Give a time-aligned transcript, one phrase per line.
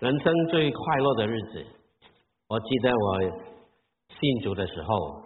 [0.00, 1.66] 人生最快乐的日子，
[2.46, 3.20] 我记得我
[4.08, 5.22] 信主的时候，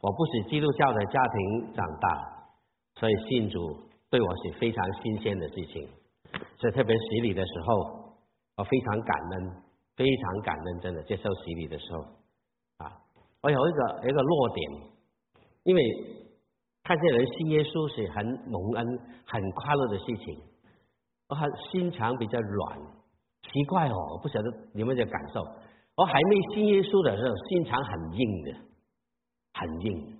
[0.00, 2.48] 我不是基督教的家庭长大，
[2.94, 3.58] 所以信主
[4.08, 5.86] 对我是非常新鲜的事情。
[6.56, 8.14] 所以特别洗礼的时候，
[8.56, 9.62] 我非常感恩，
[9.94, 12.00] 非常感恩，真的接受洗礼的时候，
[12.78, 12.90] 啊，
[13.42, 14.70] 我有一个一个弱点，
[15.64, 15.82] 因为
[16.82, 18.86] 看见人信耶稣是很蒙恩、
[19.26, 20.40] 很快乐的事情，
[21.28, 22.78] 我很心肠比较软，
[23.58, 25.42] 奇怪哦，我不晓得你们的感受。
[25.96, 28.52] 我还没信耶稣的时候，心肠很硬的，
[29.52, 30.18] 很硬，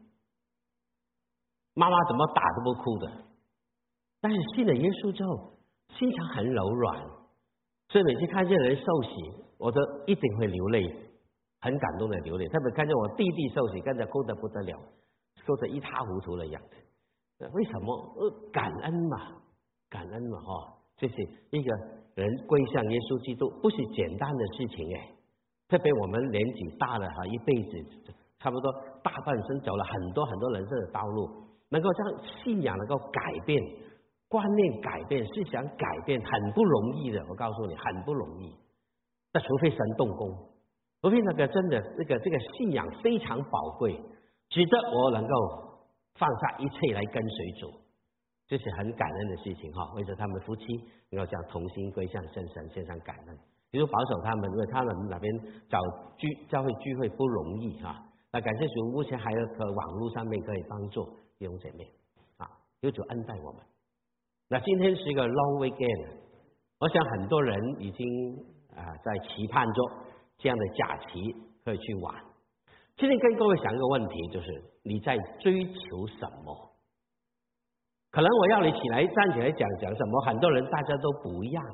[1.74, 3.12] 妈妈怎么打都不哭的，
[4.20, 5.54] 但是信了耶稣之后。
[5.96, 7.02] 心肠很柔软，
[7.88, 9.10] 所以每次看见人受洗，
[9.56, 10.82] 我都一定会流泪，
[11.60, 12.46] 很感动的流泪。
[12.48, 14.78] 特别看见我弟弟受洗，跟着哭得不得了，
[15.46, 17.48] 哭得一塌糊涂的样子。
[17.54, 17.94] 为什么？
[18.16, 19.40] 呃，感恩嘛，
[19.88, 21.14] 感恩嘛，哈，这是
[21.50, 21.74] 一个
[22.18, 24.98] 人归向耶稣基督，不是简单的事情哎。
[25.70, 27.70] 特别我们年纪大了哈，一辈子
[28.40, 28.72] 差不多
[29.04, 31.30] 大半生走了很多很多人生的道路，
[31.70, 32.00] 能够将
[32.42, 33.62] 信仰能够改变。
[34.28, 37.24] 观念改变，思想改变，很不容易的。
[37.30, 38.52] 我告诉你，很不容易。
[39.32, 40.28] 那除非神动工，
[41.00, 43.94] 除非那个真的，那个这个信仰非常宝贵，
[44.50, 45.34] 值得我能够
[46.16, 47.72] 放下一切来跟随主，
[48.48, 49.92] 这是很感恩的事情哈。
[49.94, 50.64] 为着他们夫妻
[51.10, 53.38] 能够将同心归向圣神，献上感恩。
[53.70, 55.30] 比如保守他们，因为他们那边
[55.68, 55.78] 找
[56.16, 58.02] 聚教会聚会不容易哈。
[58.32, 61.04] 那感谢主，目前还有可网络上面可以帮助
[61.38, 61.86] 弟兄姐妹
[62.38, 62.48] 啊，
[62.80, 63.62] 有主恩待我们。
[64.48, 66.16] 那今天是一个 long weekend，
[66.78, 68.06] 我想很多人已经
[68.74, 69.82] 啊在期盼着
[70.38, 72.14] 这样的假期可以去玩。
[72.96, 76.67] 今天跟各位想一个问题，就是你在追求什么？
[78.10, 81.64] 可能我要你起来站起来讲讲什么，很多人大家都不一样。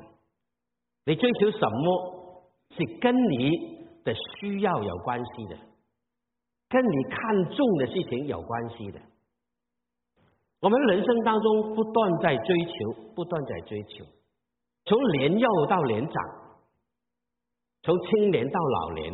[1.05, 3.51] 你追求什么是跟你
[4.03, 5.57] 的需要有关系的，
[6.67, 8.99] 跟你看重的事情有关系的。
[10.61, 14.05] 我们人生当中不断在追求，不断在追求，
[14.85, 16.23] 从年幼到年长，
[17.83, 19.13] 从青年到老年，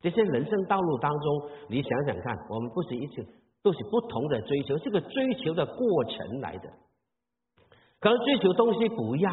[0.00, 3.16] 这些人生道路当中，你想想看，我们不是一起
[3.62, 6.72] 都是不同的追求，这个追求的过程来的，
[8.00, 9.32] 可能追求东西不一样，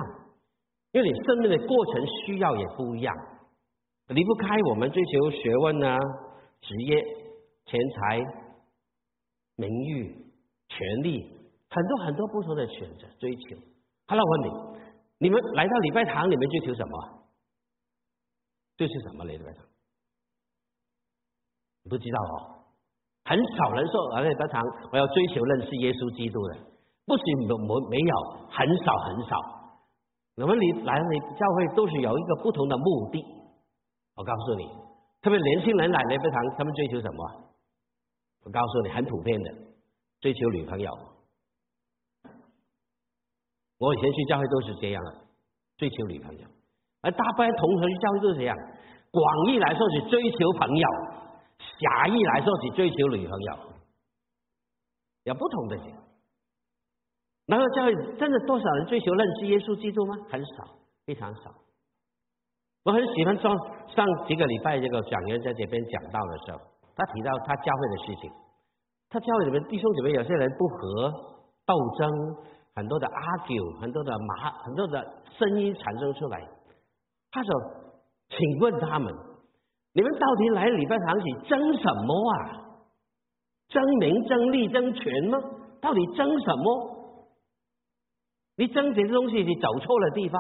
[0.91, 3.15] 因为你生命的过程需要也不一样，
[4.07, 5.97] 离不开我们追求学问啊、
[6.61, 7.03] 职业、
[7.65, 8.19] 钱财、
[9.55, 10.23] 名誉。
[10.69, 11.23] 权利
[11.69, 13.55] 很多很多不同的选择追求。
[14.05, 14.79] 好了，我问你，
[15.19, 17.23] 你们来到礼拜堂，你们追求什么？
[18.75, 19.23] 追求什么？
[19.23, 19.65] 来礼拜堂？
[21.89, 22.56] 不知道哦。
[23.27, 26.63] 很少人说来礼拜堂，我要追求认识耶稣基督的，
[27.03, 28.13] 不是没没没有，
[28.47, 29.35] 很少很少。
[30.39, 33.19] 我们你来你教会都是有一个不同的目的。
[34.15, 34.63] 我告诉你，
[35.21, 37.51] 特别年轻人来礼拜堂，他们追求什么？
[38.45, 39.51] 我告诉你，很普遍的。
[40.21, 40.89] 追求女朋友，
[43.77, 45.11] 我以前去教会都是这样的，
[45.75, 46.47] 追求女朋友，
[47.01, 48.55] 而大部分同学去教会都是这样。
[49.11, 50.87] 广义来说是追求朋友，
[51.79, 53.57] 狭义来说是追求女朋友，
[55.23, 55.77] 有不同的。
[57.45, 60.15] 然后教会真的多少人追求认识耶稣基督吗？
[60.29, 61.53] 很少，非常少。
[62.83, 63.51] 我很喜欢上
[63.95, 66.59] 上几个礼拜这个讲员在这边讲到的时候，
[66.95, 68.31] 他提到他教会的事情。
[69.09, 71.11] 他教会里面弟兄姐妹有些人不和
[71.65, 72.09] 斗争，
[72.75, 75.01] 很多的 argue，很多的麻，很多的
[75.37, 76.45] 声音产生出来。
[77.31, 77.51] 他说
[78.27, 79.13] ：“请问他们，
[79.97, 82.37] 你们到底来礼拜堂去争什么啊？
[83.67, 85.39] 争名、争利、争权吗？
[85.81, 87.25] 到底争什么？
[88.57, 90.39] 你争这些东西，你走错了地方。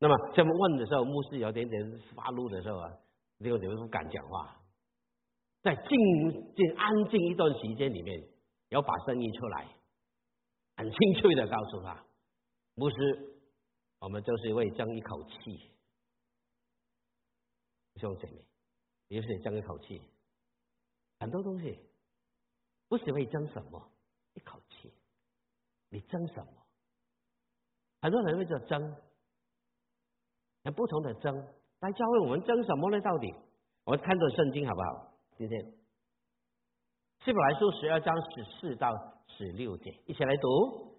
[0.00, 2.90] 那么这么问的时候，牧师有点点发怒的时候啊，
[3.38, 4.56] 弟兄姐妹不敢讲话。”
[5.62, 5.86] 在静
[6.56, 8.20] 静安静一段时间里面，
[8.70, 9.68] 要把声音出来，
[10.78, 12.04] 很清脆的告诉他，
[12.74, 12.96] 牧师，
[14.00, 15.70] 我们就是为争一口气，
[17.96, 18.44] 兄弟姐妹，
[19.08, 20.00] 也是争一口气，
[21.18, 21.78] 很多东西
[22.88, 23.90] 不是为争什么
[24.34, 24.92] 一口气，
[25.88, 26.52] 你争什么？
[28.02, 28.96] 很多人会叫争，
[30.64, 31.34] 很不同的争，
[31.80, 33.00] 来教会我们争什么呢？
[33.00, 33.34] 到底，
[33.84, 35.12] 我们看着圣经好不好？
[35.36, 35.72] 今天，
[37.24, 38.90] 希伯来书十二章十四到
[39.26, 40.90] 十六节，一起来读。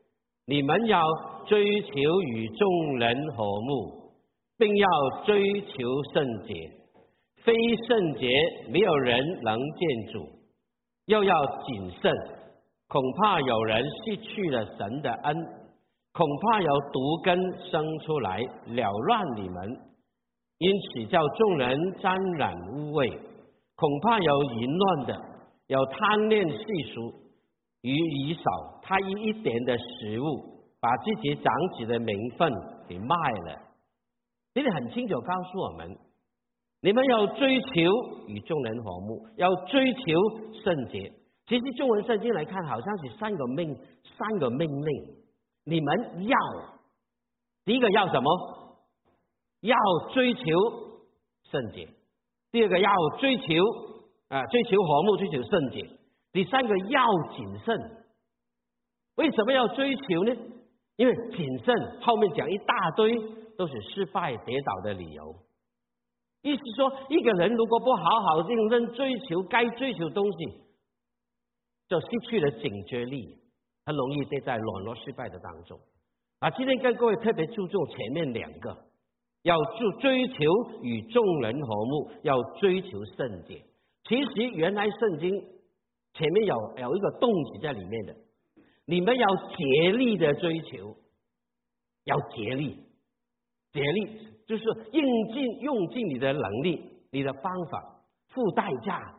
[0.46, 1.02] 你们要
[1.48, 4.12] 追求与众人和睦，
[4.58, 4.88] 并要
[5.24, 6.81] 追求圣洁。
[7.44, 7.54] 非
[7.88, 8.28] 圣洁，
[8.70, 10.28] 没有人能见主。
[11.06, 12.12] 又要谨慎，
[12.88, 15.36] 恐怕有人失去了神的恩，
[16.14, 17.38] 恐怕有毒根
[17.70, 19.80] 生出来，扰乱你们。
[20.60, 23.20] 因此叫众人沾染污秽，
[23.76, 25.16] 恐怕有淫乱的，
[25.68, 27.12] 有贪恋世俗，
[27.82, 28.44] 与以少，
[28.84, 30.26] 他以一点的食物，
[30.80, 32.54] 把自己长子的名分
[32.88, 33.16] 给卖
[33.48, 33.60] 了。
[34.54, 35.98] 这里很清楚告诉我们，
[36.82, 37.72] 你们要追求
[38.28, 40.02] 与众人和睦，要追求
[40.64, 41.12] 圣洁。
[41.48, 43.78] 其实中文圣经来看，好像是三个命，
[44.18, 45.16] 三个命令，
[45.66, 46.38] 你们要
[47.66, 48.32] 第一个要什么？
[49.62, 49.78] 要
[50.12, 50.42] 追求
[51.52, 51.88] 圣洁，
[52.52, 53.44] 第二个要追求
[54.30, 55.88] 啊，追求和睦，追求圣洁。
[56.32, 57.06] 第三个要
[57.36, 57.78] 谨慎。
[59.18, 60.34] 为什么要追求呢？
[60.96, 63.16] 因为谨慎后面讲一大堆
[63.58, 65.36] 都是失败跌倒的理由。
[66.42, 70.38] 意思说，一个人如果不好好认真追求该追求东西，
[71.88, 73.38] 就失去了警觉力，
[73.86, 75.80] 很容易跌在软弱失败的当中。
[76.40, 78.86] 啊，今天跟各位特别注重前面两个。
[79.44, 80.36] 要注追求
[80.84, 83.60] 与众人和睦，要追求圣洁。
[84.04, 85.32] 其实原来圣经
[86.14, 88.16] 前面有有一个动词在里面的，
[88.86, 90.96] 你们要竭力的追求，
[92.04, 92.84] 要竭力，
[93.74, 99.16] 竭力就是用尽用尽你的能力、你的方法，付代价、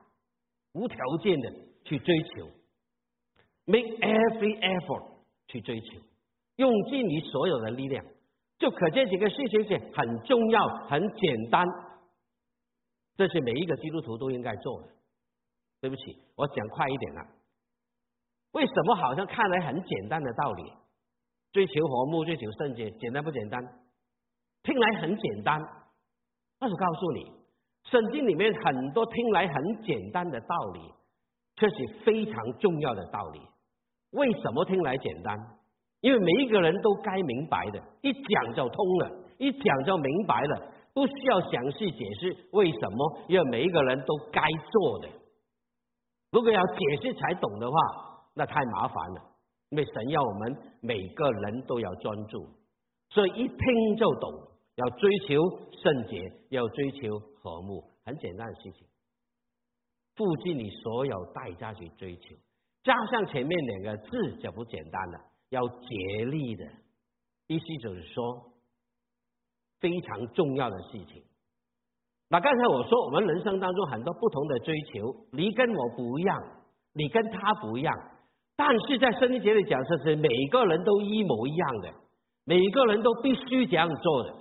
[0.74, 1.50] 无条件的
[1.84, 2.50] 去追求
[3.64, 5.12] ，make every effort
[5.46, 5.86] 去追求，
[6.56, 8.04] 用尽你所有的力量。
[8.58, 11.66] 就可见几个事情是很重要、很简单，
[13.16, 14.88] 这是每一个基督徒都应该做的。
[15.80, 16.02] 对不起，
[16.36, 17.22] 我讲快一点了。
[18.50, 20.72] 为什么好像看来很简单的道理，
[21.52, 23.81] 追求和睦、追求圣洁，简单不简单？
[24.62, 25.60] 听来很简单，
[26.58, 27.32] 但是告诉你，
[27.84, 30.80] 圣经里面很多听来很简单的道理，
[31.56, 33.40] 却是非常重要的道理。
[34.12, 35.36] 为什么听来简单？
[36.00, 43.18] 因为每一个人都该明白的，一讲就通了，一讲就明白了，不需要详细解释为什么。
[43.28, 45.08] 因为每一个人都该做的，
[46.30, 47.76] 如果要解释才懂的话，
[48.34, 49.22] 那太麻烦了。
[49.70, 52.46] 因为神要我们每个人都要专注，
[53.08, 54.51] 所以一听就懂。
[54.76, 55.36] 要追求
[55.82, 58.86] 圣洁，要追求和睦，很简单的事情，
[60.16, 62.34] 付尽你所有代价去追求，
[62.82, 65.18] 加上前面两个字就不简单了。
[65.50, 66.64] 要竭力的，
[67.46, 68.52] 意思就是说
[69.80, 71.22] 非常重要的事情。
[72.30, 76.38] 那刚才我说，我们人生当中很多不同的追求，你跟我不一样，
[76.94, 77.94] 你跟他不一样，
[78.56, 81.92] 但是在圣经节里讲，说是每个人都一模一样的，
[82.46, 84.34] 每个人都必须这样做的，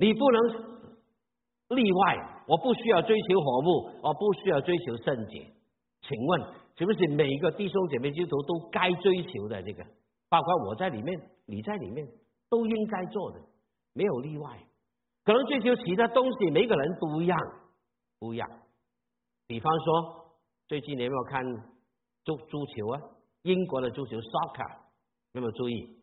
[0.00, 2.42] 你不能例外。
[2.48, 5.46] 我不需要追求和睦，我不需要追求圣洁。
[6.00, 6.40] 请问，
[6.76, 9.84] 是不是每一个弟兄姐妹基督徒都该追求的这个？
[10.28, 11.16] 包括我在里面，
[11.46, 12.08] 你在里面，
[12.48, 13.40] 都应该做的，
[13.92, 14.58] 没有例外。
[15.22, 17.38] 可能追求其他东西，每个人不一样，
[18.18, 18.48] 不一样。
[19.46, 20.32] 比方说，
[20.66, 21.44] 最近你有没有看
[22.24, 23.00] 足足球啊？
[23.42, 24.78] 英国的足球 soccer
[25.34, 25.98] 有没有注意？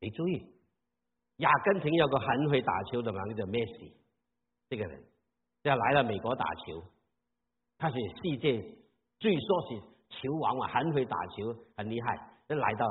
[0.00, 0.53] 没注意。
[1.38, 3.92] 阿根廷有个很会打球的嘛，叫 Messi，
[4.68, 5.02] 这个人
[5.62, 6.82] 要来了美国打球，
[7.78, 8.60] 他是世界
[9.18, 12.16] 最说是球王嘛，很会打球，很厉害，
[12.48, 12.86] 就来到。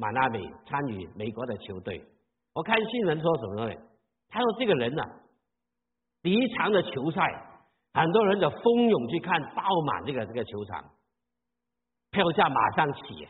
[0.00, 2.00] 马纳美参与美国的球队，
[2.54, 3.74] 我看新闻说什么呢？
[4.28, 5.02] 他说这个人呢，
[6.22, 7.20] 第一场的球赛，
[7.92, 10.84] 很多人就蜂拥去看，爆满这个这个球场，
[12.12, 13.26] 票价马上起。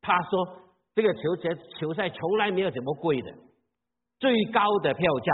[0.00, 0.46] 他说
[0.94, 3.34] 这个球赛球赛从来没有这么贵的，
[4.18, 5.32] 最高的票价，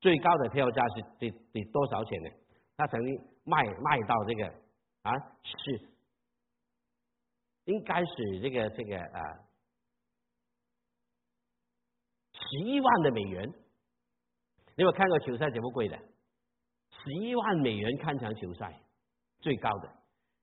[0.00, 2.30] 最高的票价是得得多少钱呢？
[2.76, 3.14] 他曾经
[3.44, 4.46] 卖卖到这个
[5.02, 5.12] 啊
[5.42, 5.88] 是，
[7.64, 9.20] 应该是这个这个啊。
[12.32, 13.46] 十一万的美元，
[14.76, 15.98] 你有看过球赛怎么贵的？
[16.90, 18.80] 十一万美元看场球赛，
[19.40, 19.92] 最高的。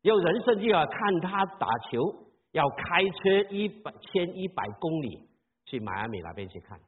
[0.01, 1.99] 有人甚至要看他打球，
[2.51, 5.29] 要开车一百千一百公里
[5.65, 6.79] 去迈阿密那边去看。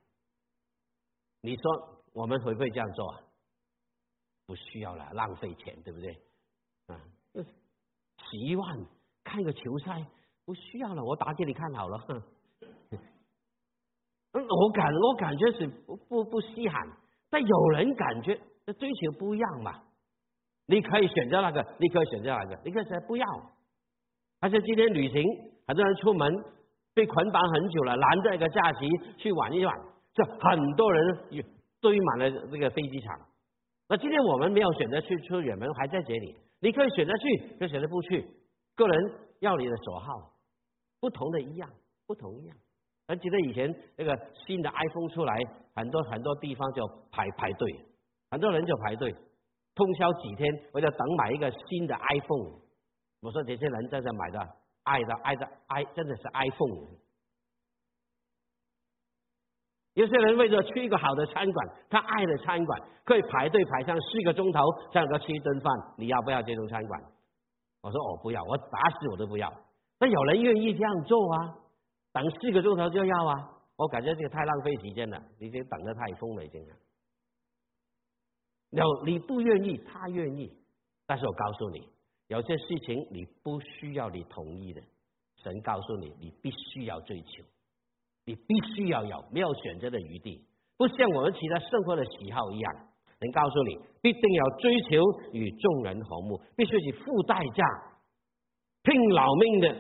[1.48, 3.22] 你说我们会不会这样做啊？
[4.46, 6.12] 不需要了，浪费钱，对不对？
[6.88, 7.00] 啊，
[7.36, 8.86] 十万
[9.24, 10.06] 看个球赛，
[10.44, 12.06] 不需要了，我打给你看好了。
[14.34, 16.86] 嗯我感我感觉是不不不稀罕，
[17.30, 19.84] 但有人感觉那追求不一样嘛？
[20.66, 23.25] 你可以选择那个，你可以选择那个，你可以选择不要。
[24.42, 25.24] 而且今天旅行，
[25.66, 26.30] 很多人出门
[26.94, 29.74] 被捆绑很久了，难得一个假期去玩一玩，
[30.18, 31.18] 这很多人
[31.80, 33.20] 堆满了这个飞机场。
[33.88, 38.28] 那今天我们没有选择去出远门，还在这里，你可以选择去，可以选择不去，
[38.76, 40.34] 个人要你的所好，
[41.00, 41.70] 不同的一样，
[42.08, 42.58] 不同一样。
[43.08, 44.12] 还记得以前那个
[44.48, 45.38] 新的 iPhone 出来，
[45.76, 47.86] 很多很多地方就排排队，
[48.32, 49.14] 很多人就排队，
[49.76, 52.60] 通宵几天，为了等买一个新的 iPhone。
[53.22, 54.40] 我说这些人真的买的
[54.84, 56.98] 爱的爱的爱，真的是 iPhone。
[59.98, 64.60] 有些人为了去一个好的餐馆，他爱的餐馆可以排队排上四个钟头
[64.94, 65.74] 才能够吃一顿饭。
[65.98, 67.01] 你要不要这种餐馆？
[67.82, 69.51] 我说我不要，我打死我都不要。
[70.00, 71.56] 那有人愿意这样做啊，
[72.13, 76.63] 等四个钟头就要啊，我感觉这个太浪费时间了，已经等得太疯了已经。
[78.70, 80.54] 有你不愿意，他愿意，
[81.08, 81.89] 但是我告诉你，
[82.27, 84.82] 有些事情你不需要你同意的，
[85.38, 87.44] 神告诉你，你必须要追求，
[88.27, 90.46] 你必须要有没有选择的余地，
[90.77, 92.74] 不像我们其他生活的喜好一样。
[93.19, 97.65] 能告诉你，必定要追求与众人和睦，必须去付代价、
[98.84, 99.75] 拼老命的、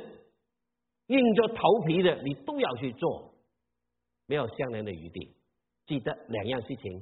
[1.07, 3.33] 硬着头皮的，你都要去做，
[4.25, 5.35] 没有相连的余地。
[5.85, 7.01] 记得两样事情，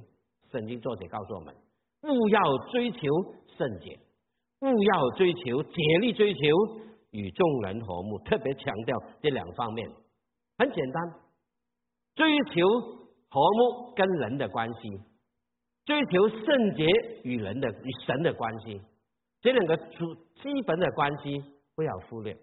[0.52, 1.56] 圣经作者告诉我们：
[2.02, 3.00] 勿要追求
[3.56, 3.98] 圣洁，
[4.60, 6.40] 勿要追求竭力追求
[7.12, 8.20] 与众人和睦。
[8.26, 9.90] 特别强调这两方面，
[10.58, 11.14] 很简单，
[12.16, 12.68] 追求
[13.30, 14.80] 和睦跟人的关系。
[15.86, 16.84] 追求圣洁
[17.24, 18.82] 与人的与神的关系，
[19.42, 21.40] 这两个主基本的关系
[21.76, 22.36] 不要忽略，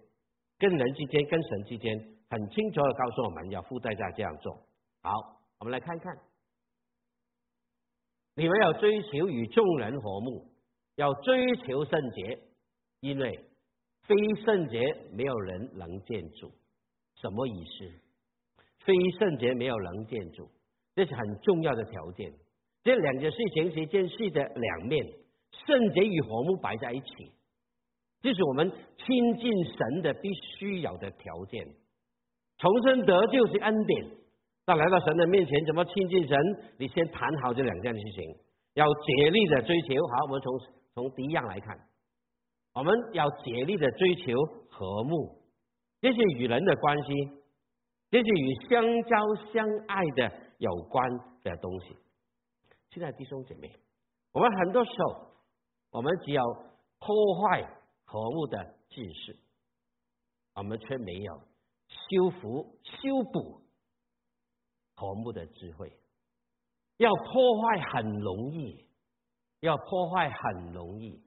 [0.57, 1.93] 跟人之间、跟神之间，
[2.29, 4.53] 很清楚的告诉我们要附带在这样做。
[5.01, 5.11] 好，
[5.59, 6.17] 我们来看看，
[8.35, 10.47] 你们要追求与众人和睦，
[10.95, 12.39] 要追求圣洁，
[13.01, 13.49] 因为
[14.03, 14.15] 非
[14.45, 14.79] 圣洁
[15.11, 16.49] 没有人能见主。
[17.15, 18.02] 什么意思？
[18.85, 20.49] 非圣洁没有能见主，
[20.95, 22.31] 这是很重要的条件。
[22.83, 25.05] 这两件事情是一件事的两面，
[25.65, 27.31] 圣洁与和睦摆在一起，
[28.21, 31.65] 这是我们亲近神的必须有的条件。
[32.57, 34.05] 重生得救是恩典，
[34.65, 36.37] 那来到神的面前怎么亲近神？
[36.77, 38.35] 你先谈好这两件事情，
[38.73, 39.95] 要竭力的追求。
[40.07, 40.59] 好，我们从
[40.93, 41.77] 从第一样来看，
[42.73, 44.33] 我们要竭力的追求
[44.69, 45.41] 和睦，
[46.01, 47.13] 这是与人的关系，
[48.13, 49.17] 这是与相交
[49.51, 51.09] 相爱的有关
[51.41, 51.97] 的东西。
[52.91, 53.71] 亲爱的弟兄姐妹，
[54.31, 55.31] 我们很多时候，
[55.89, 56.43] 我们只有
[56.99, 57.63] 破坏
[58.05, 58.59] 和睦的
[58.91, 59.39] 秩序，
[60.53, 61.33] 我们却没有
[61.87, 63.63] 修复、修补
[64.93, 65.91] 和睦的智慧。
[66.97, 68.85] 要破坏很容易，
[69.61, 71.19] 要破坏很容易。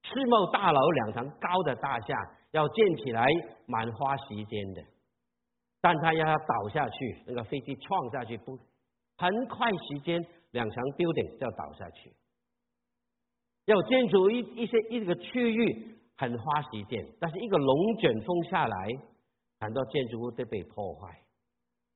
[0.00, 2.14] 世贸大楼两层高的大厦
[2.52, 3.26] 要建起来，
[3.66, 4.82] 蛮花时间的，
[5.82, 8.58] 但它要倒下去，那个飞机撞下去，不
[9.18, 10.24] 很快时间。
[10.52, 12.12] 两层 building 就要倒下去，
[13.64, 18.88] 要建筑一一些一个区域很花时间，但是一个龙卷风下来，
[19.60, 21.22] 很多建筑物都被破坏，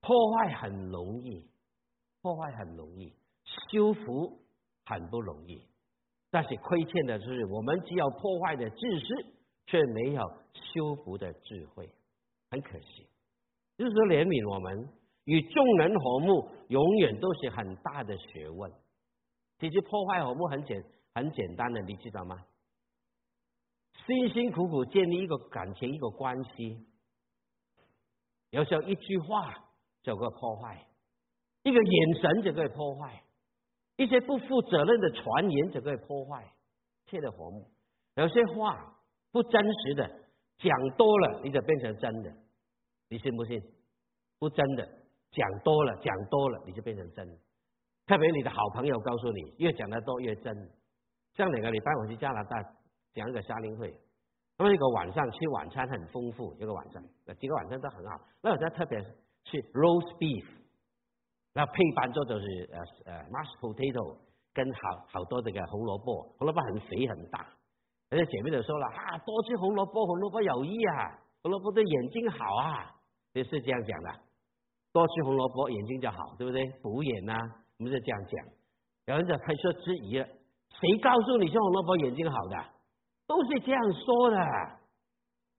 [0.00, 1.46] 破坏很容易，
[2.22, 3.12] 破坏很容易，
[3.68, 4.40] 修复
[4.86, 5.62] 很不容易，
[6.30, 9.26] 但是亏欠的是我们只有破坏的知识，
[9.66, 10.22] 却没有
[10.54, 11.90] 修复的智慧，
[12.50, 13.06] 很可惜，
[13.76, 14.88] 就是怜悯我们。
[15.24, 18.70] 与众人和睦，永远都是很大的学问。
[19.58, 20.80] 其实破坏和睦很简
[21.14, 22.36] 很简单的，你知道吗？
[24.06, 26.86] 辛辛苦苦建立一个感情、一个关系，
[28.50, 29.52] 有时候一句话
[30.02, 30.86] 就会破坏，
[31.64, 33.24] 一个眼神就可以破坏，
[33.96, 36.52] 一些不负责任的传言就可以破坏，
[37.06, 37.68] 切的和睦。
[38.14, 38.96] 有些话
[39.32, 40.08] 不真实的
[40.58, 42.32] 讲多了，你就变成真的，
[43.08, 43.62] 你信不信？
[44.38, 44.88] 不真的。
[45.32, 47.26] 讲多了，讲多了，你就变成真。
[48.06, 50.54] 特别你的好朋友告诉你，越讲得多越真。
[51.34, 52.56] 上两个礼拜我去加拿大
[53.12, 53.94] 讲一个夏令会，
[54.56, 57.02] 那么一个晚上吃晚餐很丰富，一个晚上，
[57.36, 58.18] 几个晚上都很好。
[58.40, 58.98] 那晚上特别
[59.44, 60.46] 是 roast beef，
[61.52, 64.16] 那配饭做就是呃呃 mashed potato，
[64.54, 67.46] 跟好好多这个红萝卜，红萝卜很肥很大。
[68.08, 72.95] 而且姐妹就说了啊，多吃红萝卜，红萝卜有益啊，红萝卜对眼睛好啊，
[73.36, 74.20] 也是这样讲的。
[74.92, 76.64] 多吃红萝卜，眼睛就好，对不对？
[76.80, 77.34] 补眼呐，
[77.78, 78.46] 我们就这样讲。
[79.04, 82.56] 有人就开始质疑了：谁告诉你吃红萝卜眼睛好的？
[83.26, 84.38] 都是这样说的。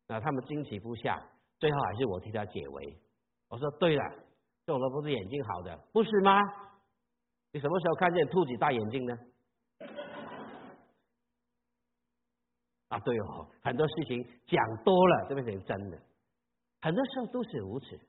[0.08, 1.22] 那他们惊奇不下，
[1.60, 2.98] 最后还是我替他解围。
[3.50, 4.04] 我说：对了，
[4.66, 6.42] 吃红萝卜是眼睛好的，不是吗？
[7.52, 9.16] 你什么时候看见兔子大眼睛呢？
[12.88, 16.02] 啊，对哦，很多事情讲多了就变成真的，
[16.88, 18.00] 很多时候都是如此。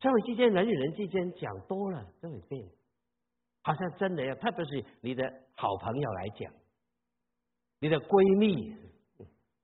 [0.00, 2.68] 社会之间，人与人之间讲多了都会变，
[3.62, 5.24] 好像真的要，特别是你的
[5.56, 6.52] 好朋友来讲，
[7.80, 8.76] 你的闺蜜，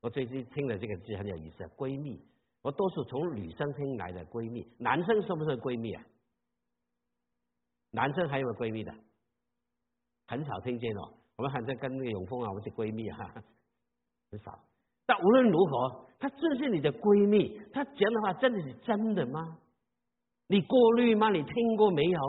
[0.00, 2.18] 我最近听了这个字很有意思，闺蜜，
[2.62, 6.02] 我多数从女生听来的闺蜜，男生是不是闺蜜啊？
[7.90, 8.94] 男生还有闺蜜的，
[10.26, 11.12] 很少听见哦。
[11.36, 13.30] 我们好像跟那个永峰啊，我们是闺蜜哈，
[14.32, 14.58] 很少。
[15.06, 19.58] 但无论如何，她正是你的闺蜜，她讲的话真的是真的吗？
[20.46, 21.30] 你过滤吗？
[21.30, 22.20] 你听过没有？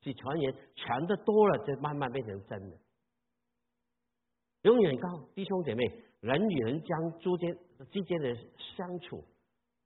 [0.00, 2.76] 是传言传的多了，就慢慢变成真的。
[4.62, 5.84] 永远告弟兄姐妹，
[6.20, 7.58] 人与人将之间
[7.90, 8.34] 之间的
[8.76, 9.24] 相处，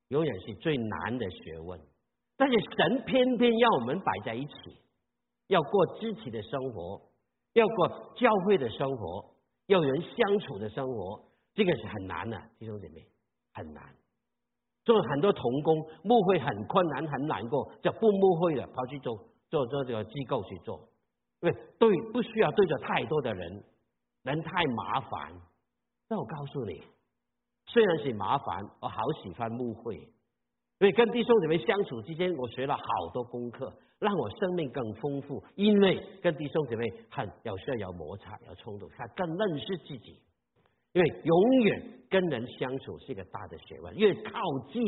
[0.09, 1.81] 永远是最难的学问。
[2.37, 4.53] 但是神偏偏要我们摆在一起，
[5.47, 7.01] 要过肢体的生活，
[7.55, 9.35] 要过教会的生活，
[9.67, 13.07] 要人相处的生活，这个是很难的，弟兄姐妹，
[13.53, 13.83] 很难。
[14.85, 19.17] 做很多童工，牧会很困难，很难过，就不牧会了，跑去做
[19.49, 20.89] 做做这个机构去做，
[21.41, 23.65] 因为对不需要对着太多的人，
[24.23, 25.33] 人太麻烦。
[26.09, 26.83] 但我告诉你，
[27.67, 30.09] 虽然是麻烦，我好喜欢牧会，因
[30.81, 32.83] 为跟弟兄姐妹相处之间，我学了好
[33.13, 35.45] 多功课，让我生命更丰富。
[35.55, 40.21] 因为跟弟兄姐妹很有时候有摩擦、有冲突，他更认识自己。
[40.93, 44.83] 因为永远跟人相处是一个大的学问，越靠近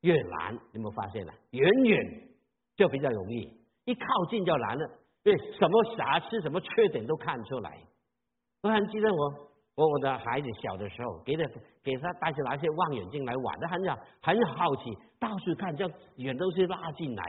[0.00, 1.32] 越难，你有没有发现呢？
[1.50, 1.98] 远远
[2.74, 4.90] 就比较容易，一靠近就难了。
[5.22, 7.78] 对，什么瑕疵、什么缺点都看出来。
[8.62, 9.18] 我还记得我，
[9.76, 11.44] 我我的孩子小的时候，给他
[11.84, 17.24] 给他带起拿些望远镜来玩，他很想很好奇，到处看，叫远东西拉进来，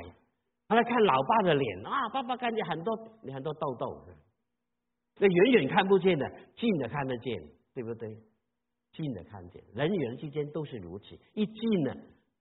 [0.67, 2.95] 他来看老爸的脸啊，爸爸看见很多
[3.33, 4.03] 很多痘痘。
[5.21, 7.39] 那远远看不见的，近的看得见，
[7.75, 8.09] 对不对？
[8.91, 11.15] 近的看见，人与人之间都是如此。
[11.33, 11.93] 一近了，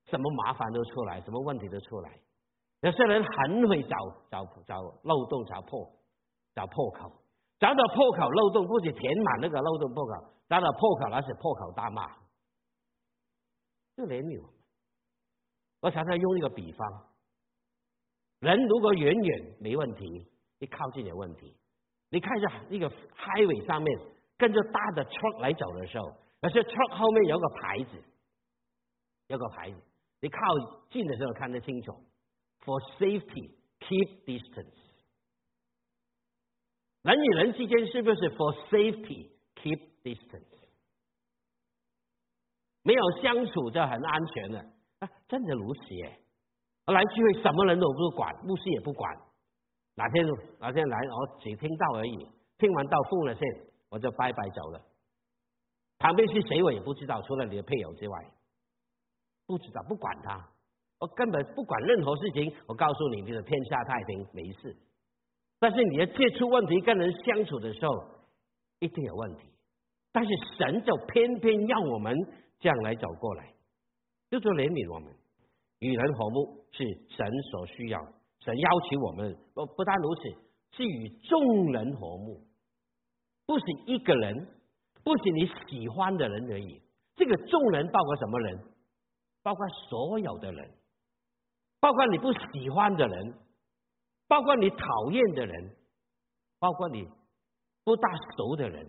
[0.07, 2.19] 什么麻烦都出来，什么问题都出来。
[2.81, 3.97] 有些人很会找
[4.31, 5.93] 找找漏洞，找破
[6.55, 7.13] 找破口，
[7.59, 12.09] 找到破口漏洞，不是填满那个漏洞破口，找到破口那是破口大骂。
[13.95, 14.57] 就怜悯我们。
[15.83, 17.09] 我常常用一个比方：
[18.39, 20.27] 人如果远远没问题，
[20.61, 21.55] 一靠近有问题。
[22.11, 23.99] 你看一下那个 highway 上面
[24.37, 28.03] 跟着大的 truck 来走的时候，有些 truck 后面有个牌子，
[29.29, 29.77] 有个牌子，
[30.21, 30.39] 你靠
[30.91, 31.93] 近的时候看得清楚。
[32.65, 34.77] For safety, keep distance。
[37.03, 40.45] 人与人之间是不是 For safety, keep distance？
[42.83, 44.61] 没有相处就很安全了
[44.99, 45.09] 啊！
[45.29, 46.19] 真的如此耶！
[46.87, 49.30] 来聚会什么人都不管，牧师也不管。
[50.01, 50.27] 哪天
[50.59, 52.27] 哪天来，我只听到而已。
[52.57, 53.43] 听完到付了线，
[53.91, 54.81] 我就拜拜走了。
[55.99, 58.31] 旁边是谁我也不知道，除了你的配偶之外，
[59.47, 60.49] 不知道，不管他，
[61.01, 62.51] 我根本不管任何事情。
[62.67, 64.75] 我告诉你，就是天下太平，没事。
[65.59, 67.93] 但是你要接触问题，跟人相处的时候，
[68.79, 69.51] 一定有问题。
[70.13, 72.17] 但是神就偏偏要我们
[72.59, 73.53] 这样来走过来，
[74.31, 75.15] 就说怜悯我们，
[75.81, 76.85] 与人和睦是
[77.15, 78.01] 神所需要。
[78.41, 80.23] 神邀请我们不不但如此，
[80.73, 82.41] 是与众人和睦，
[83.47, 84.49] 不是一个人，
[85.05, 86.81] 不是你喜欢的人而已。
[87.17, 88.59] 这个众人包括什么人？
[89.43, 90.71] 包括所有的人，
[91.81, 93.35] 包括你不喜欢的人，
[94.29, 95.77] 包括你讨厌的人，
[96.59, 97.07] 包括你
[97.85, 98.87] 不大熟的人，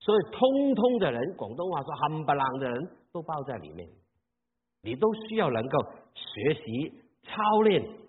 [0.00, 3.88] 所以通通的人，广东话说冚唪唥的人都包在里面。
[4.82, 5.78] 你都需要能够
[6.14, 8.03] 学习操练。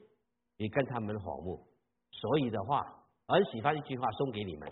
[0.58, 1.68] 你跟他们和睦，
[2.12, 2.82] 所以的话，
[3.28, 4.72] 很喜欢一句话送给你们，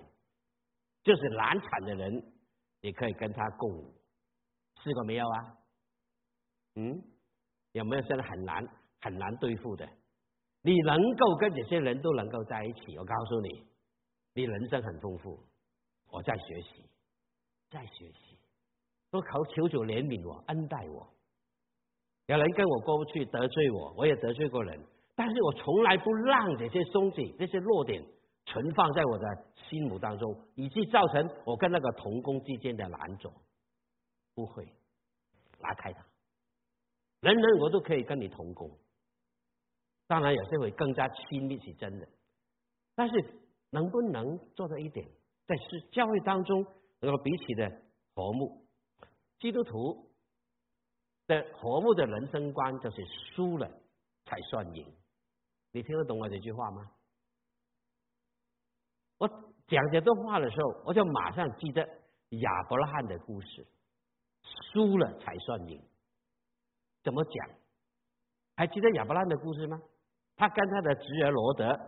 [1.03, 2.33] 就是难产的人，
[2.81, 3.93] 你可以跟他共舞，
[4.81, 5.57] 试过没有啊？
[6.75, 7.03] 嗯，
[7.73, 8.65] 有没有现在很难
[9.01, 9.87] 很难对付的？
[10.61, 13.67] 你能够跟这些人都能够在一起，我告诉你，
[14.33, 15.37] 你人生很丰富。
[16.09, 16.89] 我在学习，
[17.69, 18.37] 在学习，
[19.09, 21.09] 都求求主怜悯我，恩待我。
[22.27, 24.79] 有人跟我过不去，得罪我，我也得罪过人。
[25.15, 28.03] 但是我从来不让这些松紧、这些弱点
[28.45, 29.25] 存放在我的
[29.69, 33.31] 心目当中，以致造成我跟那个同工之间的难阻。
[34.33, 34.65] 不会，
[35.59, 36.03] 拉开它。
[37.21, 38.71] 人人我都可以跟你同工，
[40.07, 42.07] 当然有些会更加亲密是真的。
[42.95, 43.15] 但是
[43.69, 45.07] 能不能做到一点，
[45.45, 46.65] 在是教会当中
[46.99, 47.81] 能够彼此的
[48.15, 48.65] 和睦？
[49.39, 50.09] 基督徒
[51.27, 53.69] 的和睦的人生观就是输了
[54.25, 54.93] 才算赢。
[55.73, 56.89] 你听得懂我这句话吗？
[59.17, 59.27] 我
[59.67, 61.81] 讲这段话的时候，我就马上记得
[62.29, 63.67] 亚伯拉罕的故事，
[64.71, 65.81] 输了才算赢。
[67.03, 67.49] 怎么讲？
[68.55, 69.81] 还记得亚伯拉罕的故事吗？
[70.35, 71.79] 他跟他的侄儿罗德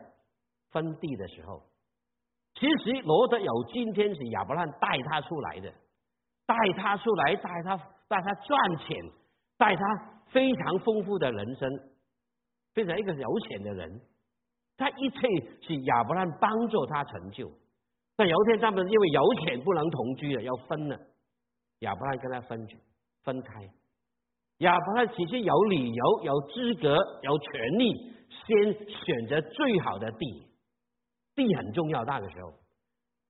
[0.72, 1.62] 分地的时候，
[2.56, 5.72] 其实罗德有今天是亚伯拉罕带他出来的，
[6.48, 9.12] 带他出来，带他带他赚钱，
[9.58, 11.70] 带他非常丰富的人生。
[12.76, 14.02] 变成一个有钱的人，
[14.78, 15.18] 他一切
[15.62, 17.50] 是亚伯拉罕帮助他成就，
[18.16, 21.00] 但有一天他们因为有钱不能同居了，要分了，
[21.80, 22.78] 亚伯拉罕跟他分居
[23.24, 23.68] 分开。
[24.58, 28.14] 亚伯拉罕其实有理由、有资格、有权利，
[28.46, 30.48] 先选择最好的地，
[31.34, 32.54] 地很重要那个时候。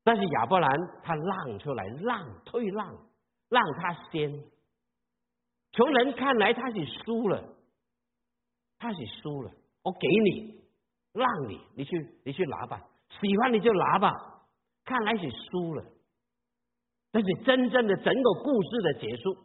[0.04, 0.72] 但是亚伯兰
[1.04, 2.96] 他让出来，让退让，
[3.50, 4.44] 让他先。
[5.72, 7.55] 从人看来他是输了，
[8.78, 9.52] 他是输了。
[9.84, 10.64] 我给你，
[11.14, 11.92] 让你，你去，
[12.24, 12.82] 你去拿吧，
[13.22, 14.12] 喜欢你就拿吧。
[14.84, 15.84] 看来是输了，
[17.12, 19.38] 但是真正的整个故事的结束，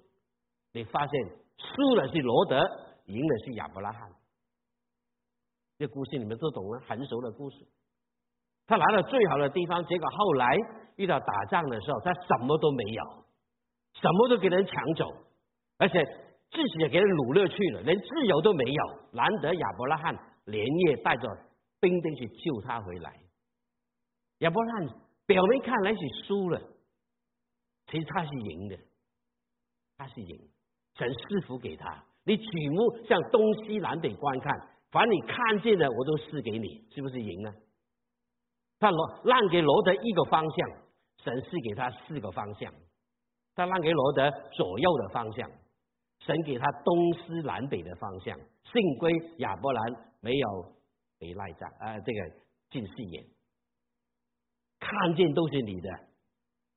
[0.72, 1.20] 你发现
[1.56, 2.60] 输了是罗德，
[3.06, 4.10] 赢的是亚伯拉罕。
[5.78, 7.56] 这故事你们都懂了，很熟的故事。
[8.66, 10.46] 他来到最好的地方，结果后来
[10.96, 13.04] 遇到打仗的时候，他什么都没有，
[13.94, 15.06] 什么都给人抢走，
[15.78, 16.04] 而且
[16.50, 18.82] 自己也给人掳掠去了，连自由都没有。
[19.12, 21.28] 难得亚伯拉罕连夜带着
[21.80, 23.20] 兵丁去救他回来。
[24.38, 24.88] 亚伯拉罕
[25.26, 26.60] 表面看来是输了，
[27.86, 28.76] 其实他是赢的，
[29.96, 30.48] 他是赢。
[30.96, 37.54] 神赐福给他，你举目向东西南北观看，凡你看见的，我都赐给你，是不是赢啊？
[38.80, 40.70] 他罗让给罗德一个方向，
[41.22, 42.72] 神赐给他四个方向。
[43.54, 45.50] 他让给罗德左右的方向，
[46.30, 48.38] 神给他东西南北的方向。
[48.38, 49.82] 幸亏亚伯兰
[50.20, 50.72] 没有
[51.18, 52.36] 被赖在啊，这个
[52.70, 53.24] 近视眼，
[54.78, 55.90] 看见都是你的。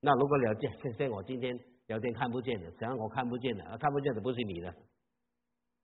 [0.02, 4.74] 那如果了解，现在我今天有点看不见的，只要我看不见的，看不见的不是你的，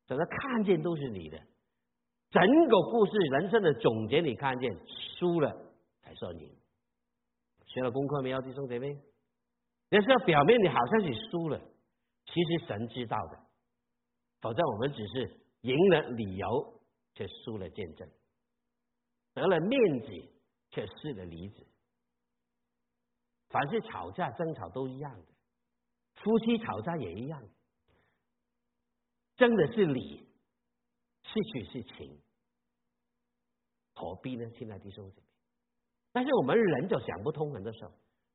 [0.08, 1.40] 整个看见都是你的。
[2.32, 4.72] 整个故事人生的总结，你看见
[5.20, 5.56] 输了。
[6.02, 6.58] 才说你
[7.68, 8.98] 学了功课没有，弟兄姐妹？
[9.90, 11.60] 有时候表面你好像是输了，
[12.26, 13.49] 其实神知道的。
[14.42, 16.82] 否则我们只是赢了理由，
[17.14, 18.08] 却输了见证；
[19.34, 20.08] 得了面子，
[20.70, 21.68] 却失了里子。
[23.50, 25.26] 凡是吵架争吵都一样的，
[26.16, 27.44] 夫妻吵架也一样，
[29.36, 30.30] 争的是理，
[31.24, 32.22] 失去是情，
[33.96, 34.50] 何必呢？
[34.52, 35.28] 亲爱的弟兄姐妹。
[36.12, 37.92] 但是我们人就想不通，很多时候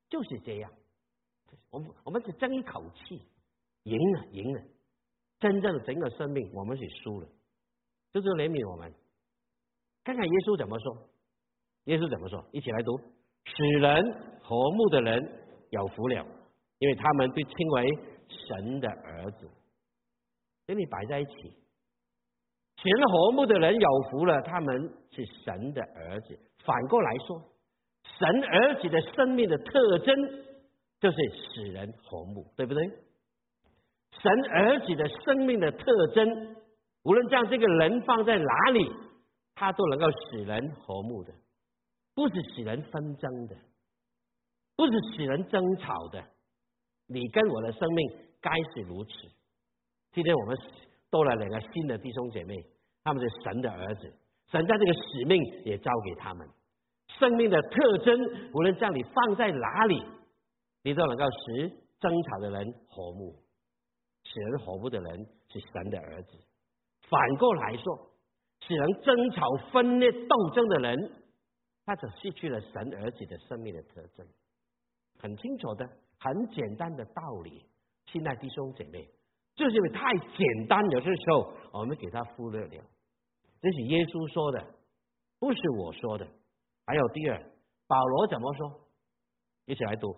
[0.08, 0.72] 就是这样。
[1.70, 3.22] 我们我们只争一口气，
[3.84, 4.62] 赢了赢了，
[5.44, 7.28] 真正的整个生命我们是输了。
[8.14, 8.90] 就是怜悯我们，
[10.02, 11.11] 看看耶稣怎么说。
[11.85, 12.42] 耶稣怎么说？
[12.50, 12.96] 一起来读：
[13.44, 14.02] 使人
[14.40, 15.20] 和睦的人
[15.68, 16.24] 有福了，
[16.78, 17.90] 因为他们被称为
[18.30, 19.50] 神的儿子。
[20.66, 21.33] 跟你摆在一起，
[22.80, 26.38] 使人和睦的人有福了，他们是神的儿子。
[26.64, 27.42] 反过来说。
[28.16, 30.14] 神儿子的生命的特征
[31.00, 31.16] 就是
[31.52, 32.87] 使人和睦，对不对？
[34.20, 36.57] 神儿子的生命的特征，
[37.03, 38.90] 无论将这个人放在哪里，
[39.55, 41.33] 他都能够使人和睦的，
[42.14, 43.57] 不是使人纷争的，
[44.77, 46.24] 不是使人争吵的。
[47.07, 49.11] 你跟我的生命该是如此。
[50.12, 50.57] 今天我们
[51.11, 52.55] 多了两个新的弟兄姐妹，
[53.03, 54.12] 他们是神的儿子，
[54.50, 56.48] 神将这个使命也交给他们。
[57.18, 58.18] 生命的特征，
[58.55, 60.03] 无论将你放在哪里，
[60.83, 61.68] 你都能够使
[62.00, 63.37] 争吵的人和睦，
[64.34, 66.36] 使人和睦的人是神的儿子。
[67.08, 68.10] 反过来说，
[68.58, 71.12] 使人争吵、分裂、斗争的人，
[71.86, 74.26] 他就失去了神儿子的生命的特征。
[75.20, 77.64] 很清楚的、很简单的道理，
[78.06, 79.08] 亲爱弟兄姐妹，
[79.54, 82.84] 就是因为太简单，有些时候我们给他忽略了。
[83.62, 84.66] 这是耶稣说的，
[85.38, 86.26] 不是我说的。
[86.86, 87.38] 还有第二，
[87.86, 88.80] 保罗怎么说？
[89.66, 90.08] 一起来读。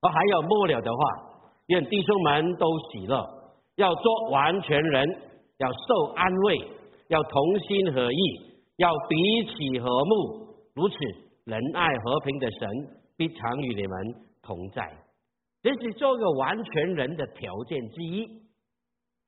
[0.00, 1.29] 而还有末了的话，
[1.70, 3.24] 愿弟兄们都喜乐，
[3.76, 5.08] 要做完全人，
[5.58, 6.58] 要受安慰，
[7.06, 8.16] 要同心合意，
[8.76, 10.48] 要彼此和睦。
[10.74, 10.96] 如此，
[11.44, 12.68] 仁爱和平的神
[13.16, 13.96] 必常与你们
[14.42, 14.84] 同在。
[15.62, 18.22] 这是做个完全人的条件之一。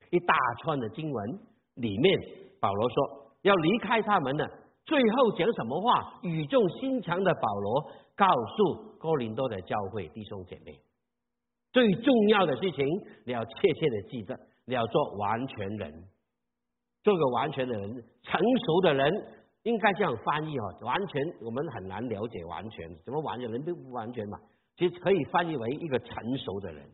[0.09, 1.39] 一大串的经文
[1.75, 2.19] 里面，
[2.59, 2.95] 保罗说
[3.43, 4.45] 要离开他们呢。
[4.85, 6.19] 最后讲什么话？
[6.23, 10.77] 语重心长的保罗告诉哥林多的教会弟兄姐妹，
[11.73, 12.87] 最重要的事情
[13.25, 15.91] 你要切切的记得，你要做完全人，
[17.03, 19.11] 做个完全的人，成熟的人
[19.63, 20.63] 应该这样翻译哦。
[20.85, 24.37] 完全我们很难了解完全，怎么完全人都不完全嘛？
[24.77, 26.87] 其实可以翻译为一个成熟的人，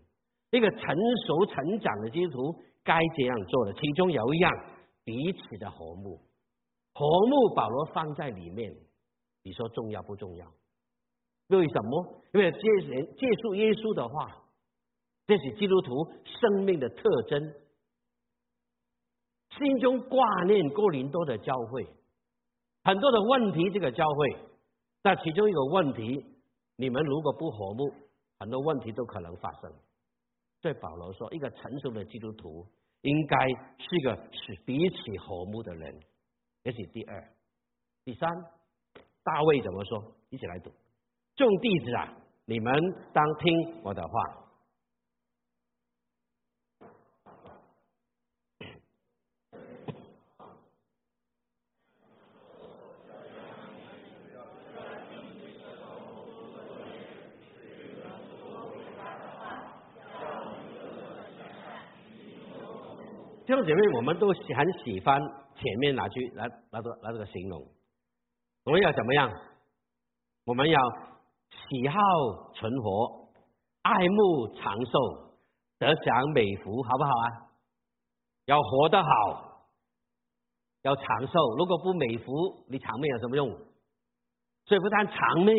[0.52, 0.82] 一个成
[1.28, 3.74] 熟成长的基督徒该这样做的。
[3.74, 4.52] 其中有一样，
[5.04, 6.22] 彼此的和睦。
[6.94, 8.74] 和睦，保罗放在里面，
[9.44, 10.46] 你说重要不重要？
[11.48, 12.22] 为什么？
[12.34, 14.38] 因为借人接受耶稣的话，
[15.30, 17.54] 这是基督徒生命的特征。
[19.60, 21.86] 心中挂念哥林多的教会，
[22.84, 24.38] 很多的问题，这个教会，
[25.04, 26.26] 那其中一个问题，
[26.78, 27.94] 你们如果不和睦，
[28.39, 29.72] 很多问题都可能发生。
[30.62, 32.65] 对保罗说，一个成熟的基督徒
[33.02, 33.38] 应该
[33.78, 35.94] 是一个是彼此和睦的人。
[36.63, 37.32] 这是第二，
[38.04, 38.28] 第三，
[39.24, 40.04] 大卫怎么说？
[40.32, 40.72] 一起来读：
[41.36, 42.74] 众弟子啊，你们
[43.13, 44.49] 当听我的话。
[63.50, 64.64] 弟兄姐妹，我们都很喜欢
[65.56, 67.60] 前面那句来那个那个形容，
[68.64, 69.28] 我们要怎么样？
[70.46, 70.80] 我们要
[71.50, 72.00] 喜好
[72.54, 73.28] 存活，
[73.82, 75.34] 爱慕长寿，
[75.80, 77.50] 得享美福，好不好啊？
[78.46, 79.10] 要活得好，
[80.84, 81.40] 要长寿。
[81.58, 82.32] 如果不美福，
[82.68, 83.50] 你长命有什么用？
[84.66, 85.58] 所以不但长命，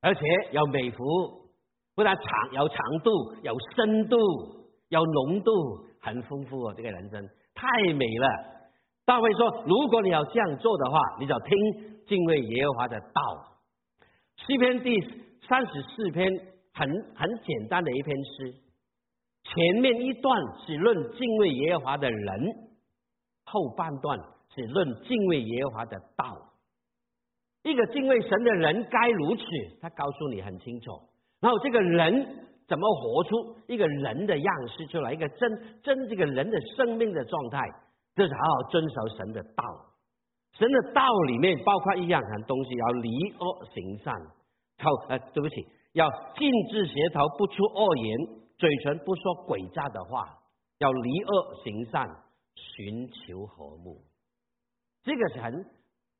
[0.00, 1.04] 而且要美福，
[1.94, 4.16] 不但长有长度，有深度，
[4.88, 5.86] 有浓度。
[6.00, 8.28] 很丰富哦，这个人生太美了。
[9.04, 13.22] 大卫说：“如果你要这样做的话，你就听敬畏耶和华的道。”
[14.36, 15.00] 诗篇第
[15.48, 16.30] 三十四篇
[16.74, 18.54] 很很简单的一篇诗，
[19.44, 22.40] 前面一段是论敬畏耶和华的人，
[23.44, 24.18] 后半段
[24.54, 26.36] 是论敬畏耶和华的道。
[27.62, 29.42] 一个敬畏神的人该如此，
[29.80, 30.90] 他告诉你很清楚。
[31.40, 32.44] 然后这个人。
[32.68, 35.14] 怎么活出一个人的样式出来？
[35.14, 37.66] 一个真真这个人的生命的状态，
[38.14, 39.64] 就是好好遵守神的道。
[40.52, 44.14] 神的道里面包括一样很东西，要离恶行善。
[44.78, 48.18] 好，呃，对不起，要禁止舌头不出恶言，
[48.58, 50.28] 嘴唇不说诡诈的话，
[50.78, 52.06] 要离恶行善，
[52.54, 54.02] 寻求和睦。
[55.04, 55.64] 这个是很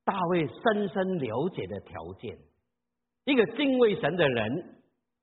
[0.05, 2.39] 大卫深深了解的条件。
[3.25, 4.81] 一个敬畏神的人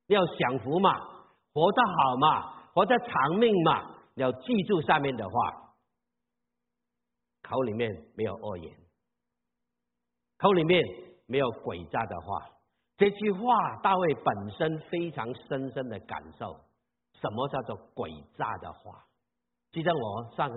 [0.07, 1.14] 要享福嘛。
[1.55, 5.73] 活得好嘛，活得长命嘛，要记住下面的话，
[7.43, 8.77] 口里面没有恶言，
[10.37, 10.83] 口里面
[11.27, 12.51] 没有诡诈的话。
[12.97, 16.59] 这句话大卫本身非常深深的感受，
[17.13, 19.05] 什么叫做诡诈的话？
[19.71, 20.49] 记得我上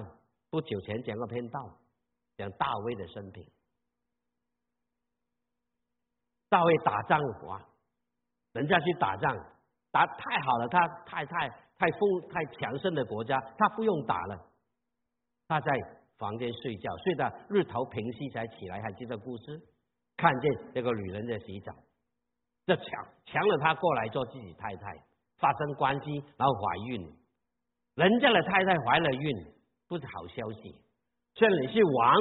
[0.51, 1.79] 不久前讲过篇道，
[2.37, 3.49] 讲大卫的生平。
[6.49, 7.69] 大卫打仗啊，
[8.55, 9.37] 人家去打仗。
[9.99, 14.39] 打太好了，他太太太丰太强盛的国家，他不用打了，
[15.49, 15.73] 他在
[16.17, 19.61] 房间睡觉，睡到日头平息才起来，还记得故事？
[20.17, 21.73] 看见这个女人在洗澡，
[22.65, 22.85] 这抢
[23.25, 24.95] 抢了他过来做自己太太，
[25.39, 27.13] 发生关系，然后怀孕，
[27.97, 29.37] 人家的太太怀了孕，
[29.89, 30.77] 不是好消息。
[31.35, 32.17] 虽然你是王，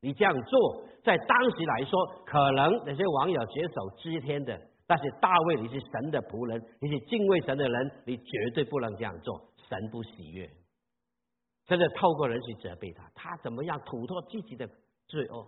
[0.00, 4.58] 你这样做，在当时来说，可能那些网友接手知天的。
[4.86, 10.50] 但是大卫，你是神的仆人，你是敬畏神的人，你绝对不能这样做，神不喜悦。
[11.66, 14.68] 甚至透过人去责备他，他怎么样吐脱自己的
[15.06, 15.46] 罪恶？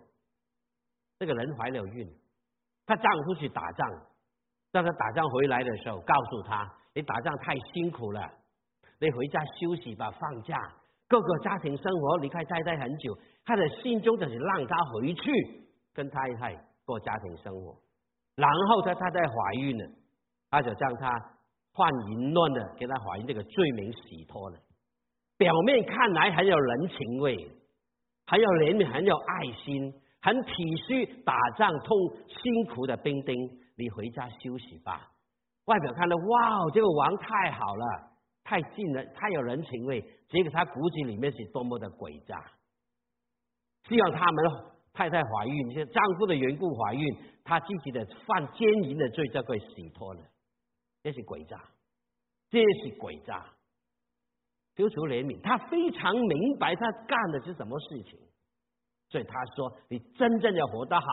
[1.19, 2.09] 这个人怀了孕，
[2.87, 4.07] 她丈夫去打仗，
[4.73, 8.33] 当他打仗回来的时候，告诉他：“你打仗太辛苦了，
[8.99, 10.57] 你回家休息吧，放假，
[11.09, 15.31] 各个家庭生活离开太太很久。”他的心中就是让他回去
[15.93, 17.79] 跟太太过家庭生活。
[18.37, 19.85] 然后他他在怀孕了，
[20.51, 21.11] 他就将他
[21.75, 24.59] 犯淫乱的给他怀孕这个罪名洗脱了。
[25.39, 27.51] 表面看来很有人情味，
[28.27, 31.97] 很有怜悯，很有爱心，很体恤打仗痛
[32.29, 33.35] 辛苦的兵丁。
[33.79, 35.11] 你回家休息吧。
[35.65, 37.85] 外表看到哇，这个王太好了，
[38.45, 40.01] 太近了，太有人情味。
[40.29, 42.45] 结果他骨子里面是多么的诡诈。
[43.89, 44.76] 希望他们。
[44.97, 47.05] 太太怀孕，是丈夫的缘故怀孕，
[47.45, 50.23] 她自己的犯奸淫的罪就可以洗脱了。
[51.03, 51.63] 这是诡诈，
[52.49, 53.45] 这是诡诈。
[54.75, 58.19] 求求怜悯，他非常明白他干的是什么事情，
[59.09, 61.07] 所以他说：“你真正要活得好，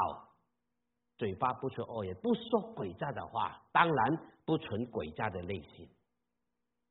[1.17, 2.43] 嘴巴不说恶言，不说
[2.75, 5.87] 诡诈的话，当然不存诡诈的内心。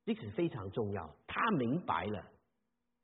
[0.07, 1.15] 这是非常重要。
[1.27, 2.25] 他明白了，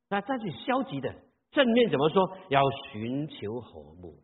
[0.08, 1.14] 那再去消极的。”
[1.50, 2.36] 正面怎么说？
[2.50, 2.60] 要
[2.92, 4.22] 寻求和睦，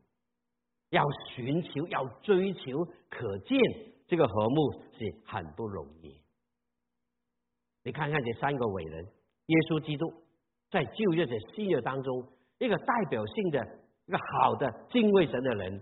[0.90, 3.58] 要寻求，要追求，可见
[4.06, 6.20] 这个和睦是很不容易。
[7.82, 10.06] 你看看这三个伟人，耶稣基督
[10.70, 13.58] 在旧约的新约当中，一个代表性的
[14.06, 15.80] 一个好的敬畏神的人，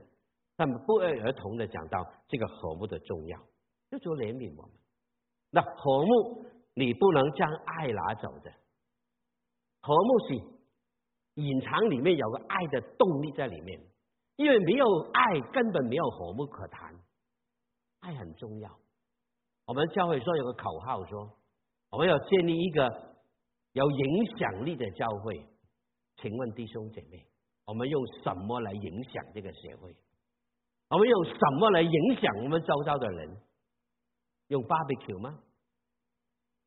[0.56, 3.38] 他们不约而同的讲到这个和睦的重要，
[3.98, 4.72] 就怜悯我们。
[5.50, 8.52] 那和睦，你不能将爱拿走的，
[9.80, 10.51] 和睦是。
[11.34, 13.80] 隐藏里面有个爱的动力在里面，
[14.36, 16.94] 因为没有爱，根本没有和睦可谈。
[18.00, 18.70] 爱很重要。
[19.66, 21.30] 我们教会说有个口号说，
[21.90, 22.88] 我们要建立一个
[23.72, 25.46] 有影响力的教会。
[26.16, 27.26] 请问弟兄姐妹，
[27.64, 29.96] 我们用什么来影响这个社会？
[30.90, 33.36] 我们用什么来影响我们周遭的人？
[34.48, 35.38] 用 barbecue 吗？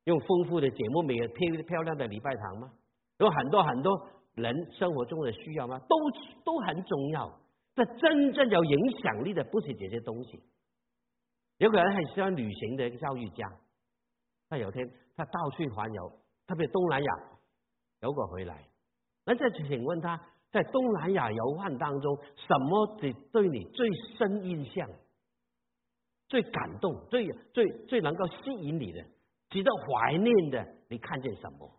[0.06, 2.72] 用丰富的节目、美漂漂亮的礼拜堂吗？
[3.20, 3.92] 有很多很多
[4.36, 5.80] 人生活中的需要吗？
[5.80, 5.96] 都
[6.44, 7.40] 都很重要。
[7.74, 10.42] 但真正有影响力的不是这些东西。
[11.58, 13.52] 有个人很喜欢旅行的一个教育家，
[14.50, 16.12] 他有天他到处环游，
[16.48, 17.14] 特别东南亚
[18.02, 18.66] 游过回来。
[19.26, 20.22] 那再请问他
[20.52, 24.90] 在东南亚游玩当中，什么对对你最深印象、
[26.28, 29.04] 最感动、最最最能够吸引你的、
[29.50, 30.66] 值得怀念的？
[30.90, 31.72] 你看见什么？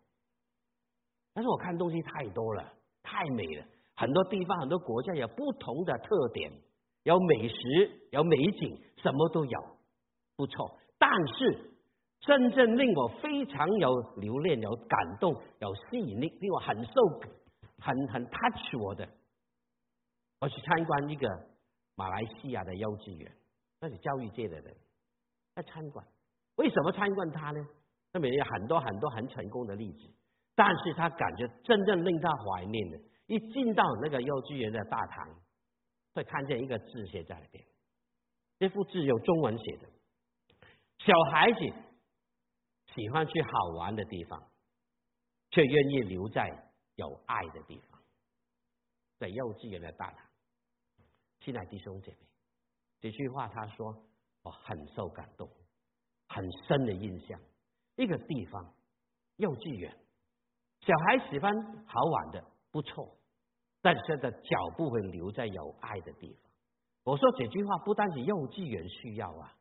[1.37, 2.73] 但是我看东西太多了，
[3.03, 6.51] 太美了，很多地方、很多国家有不同的特点。
[7.03, 9.61] 有美食，有美景，什么都有，
[10.35, 10.79] 不错。
[10.99, 11.71] 但是
[12.21, 16.93] 真正令我非常有留恋、有感动、有吸引力，令我很受、
[17.79, 19.07] 很很 touch 我的，
[20.41, 21.29] 我去参观一个
[21.97, 23.31] 马来西亚的幼稚园，
[23.79, 24.75] 那是教育界的人
[25.55, 26.03] 在参观。
[26.57, 27.69] 为什么参观他呢？
[28.15, 30.09] 那边有很多很多很成功的例子，
[30.57, 35.47] 但是他感觉真正令他怀念的，一进到那个幼稚园的大堂。
[36.15, 37.63] 会看见一个字写在那边，
[38.59, 39.87] 这幅字有中文写的。
[40.97, 41.59] 小孩子
[42.95, 44.43] 喜欢去好玩的地方，
[45.51, 48.01] 却愿意留在有爱的地方，
[49.19, 50.27] 在幼稚园的大堂。
[51.41, 52.27] 亲爱弟兄姐妹，
[52.99, 53.95] 这句话他说
[54.41, 55.47] 我很受感动，
[56.29, 57.39] 很深的印象。
[57.97, 58.75] 一个地方，
[59.37, 59.95] 幼稚园，
[60.87, 61.53] 小孩喜欢
[61.85, 63.17] 好玩的，不错。
[63.83, 66.51] 但是的脚步会留在有爱的地方。
[67.03, 69.53] 我说这句话不单是幼稚园需要啊，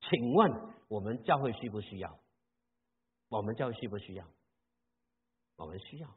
[0.00, 0.50] 请问
[0.88, 2.18] 我们教会需不需要？
[3.28, 4.24] 我们教会需不需要？
[5.56, 6.08] 我们需要。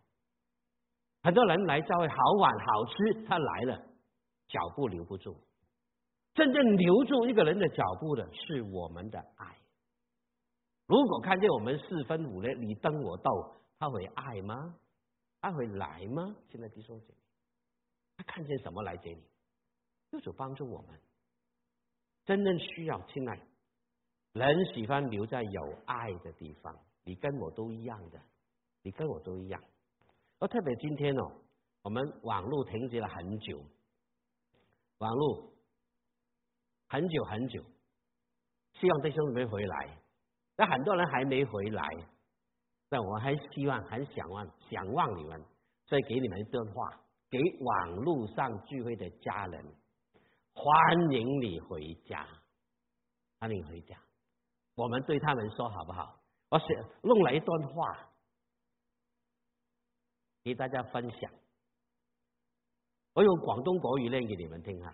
[1.23, 3.77] 很多人来教会好玩好吃，他来了，
[4.47, 5.37] 脚步留不住。
[6.33, 9.57] 真正留住一个人的脚步的是我们的爱。
[10.87, 13.31] 如果看见我们四分五裂，你争我斗，
[13.83, 14.73] 他会爱吗？
[15.41, 16.33] 他会来吗？
[16.49, 17.19] 现在弟兄姐妹。
[18.15, 19.21] 他看见什么来接你？
[20.09, 20.97] 就是帮助我们。
[22.23, 23.37] 真正需要亲爱，
[24.31, 26.73] 人喜欢留在有爱的地方。
[27.03, 28.21] 你跟我都一样的，
[28.83, 29.61] 你跟我都一样。
[30.39, 31.41] 而特别今天哦，
[31.81, 33.61] 我们网络停止了很久，
[34.99, 35.51] 网络
[36.87, 37.61] 很久很久，
[38.79, 39.97] 希望弟兄姊妹回来。
[40.55, 41.89] 但很多人还没回来，
[42.93, 45.43] 但我还希望很想望想望你们，
[45.87, 46.91] 所以给你们一段话。
[47.27, 49.65] 给网络上聚会的家人，
[50.53, 52.23] 欢迎你回家，
[53.39, 53.97] 欢迎回家。
[54.75, 56.19] 我们对他们说好不好？
[56.49, 56.65] 我写
[57.01, 57.97] 弄了一段话，
[60.43, 61.31] 给大家分享。
[63.15, 64.93] 我用广东国语念给你们听哈。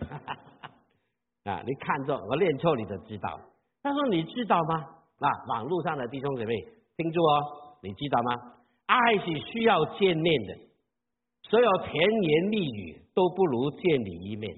[1.50, 3.40] 啊，你看着我念错你就知道。
[3.82, 4.96] 他说：“你知道吗？
[5.18, 6.54] 那网络上的弟兄姊妹，
[6.98, 8.32] 听住哦，你知道吗？
[8.86, 10.58] 爱是需要见面的。”
[11.48, 14.54] 所有甜言蜜语都不如见你一面。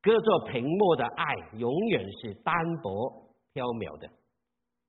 [0.00, 4.10] 隔着屏幕的爱永远是单薄飘渺的，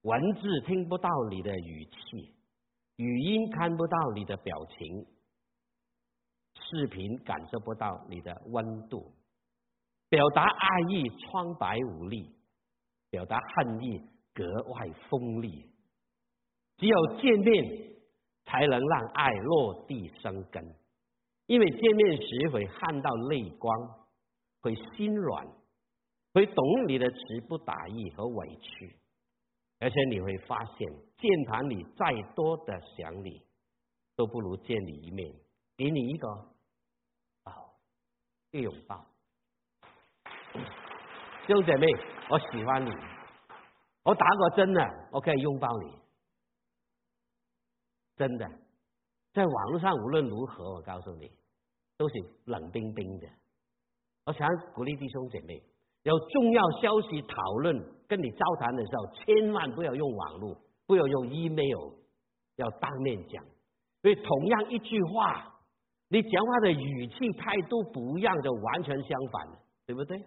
[0.03, 2.33] 文字听不到你的语气，
[2.95, 5.05] 语音看不到你的表情，
[6.55, 9.11] 视频感受不到你的温度，
[10.07, 12.33] 表达爱意苍白无力，
[13.09, 13.99] 表达恨意
[14.33, 15.69] 格外锋利。
[16.81, 17.79] 只有见面。
[18.43, 20.75] 才能让爱落地生根，
[21.45, 23.71] 因为见面时会看到泪光，
[24.61, 25.47] 会心软，
[26.33, 27.17] 会懂你的词
[27.47, 28.93] 不达意和委屈，
[29.79, 33.41] 而且你会发现，键盘里再多的想你，
[34.17, 35.31] 都不如见你一面，
[35.77, 36.27] 给你一个
[37.43, 37.53] 抱，
[38.49, 39.05] 一个拥抱。
[41.47, 41.87] 弟兄姐妹，
[42.29, 42.91] 我喜欢你，
[44.03, 44.81] 我打个针呢，
[45.13, 46.00] 我可以拥抱你。
[48.21, 48.47] 真的，
[49.33, 51.27] 在网络上无论如何，我告诉你，
[51.97, 52.13] 都是
[52.45, 53.27] 冷冰冰的。
[54.27, 55.59] 我想鼓励弟兄姐妹，
[56.03, 57.75] 有重要消息讨论
[58.07, 60.55] 跟你交谈的时候，千万不要用网络，
[60.85, 61.93] 不要用 email，
[62.57, 63.43] 要当面讲。
[64.03, 65.59] 因为同样一句话，
[66.09, 69.57] 你讲话的语气态度不一样，就完全相反了，
[69.87, 70.23] 对不对？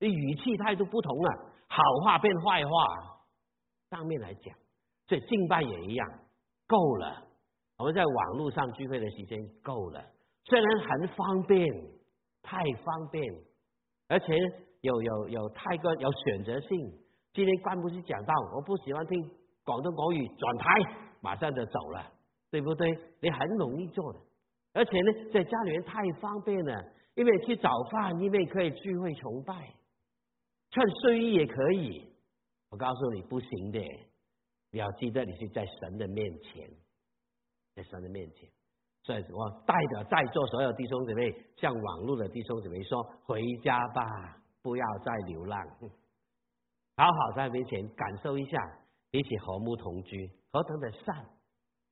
[0.00, 2.70] 你语气态度不同了，好话变坏话。
[3.88, 4.54] 当面来讲，
[5.06, 6.06] 所以敬拜也一样。
[6.72, 7.22] 够了，
[7.76, 10.02] 我们在网络上聚会的时间够了。
[10.44, 11.68] 虽然很方便，
[12.40, 13.22] 太方便，
[14.08, 14.34] 而且
[14.80, 16.68] 有有有太过有选择性。
[17.34, 19.30] 今天关不是讲到，我不喜欢听
[19.66, 20.64] 广东国语，转台
[21.20, 22.10] 马上就走了，
[22.50, 22.88] 对不对？
[23.20, 24.18] 你很容易做的，
[24.72, 26.84] 而且呢，在家里面太方便了，
[27.16, 29.74] 因为去早饭，因为可以聚会崇拜，
[30.70, 32.08] 穿睡衣也可以。
[32.70, 33.78] 我告诉你，不行的，
[34.72, 36.68] 你要记得你是在神的面前，
[37.74, 38.50] 在神的面前。
[39.04, 45.60] 所以我代表在座所有弟兄姊妹，向网络的弟兄姊妹说：回家吧，不要再流浪，
[46.96, 48.58] 好好在面前感受一下，
[49.10, 51.26] 一起和睦同居，何等的善，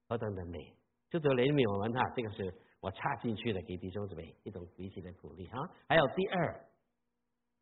[0.09, 0.75] 何等的美。
[1.11, 5.59] 就这怜悯我们哈，这个是我插进去的，给弟兄姊妹一种彼此的鼓励哈。
[5.89, 6.65] 还有第二，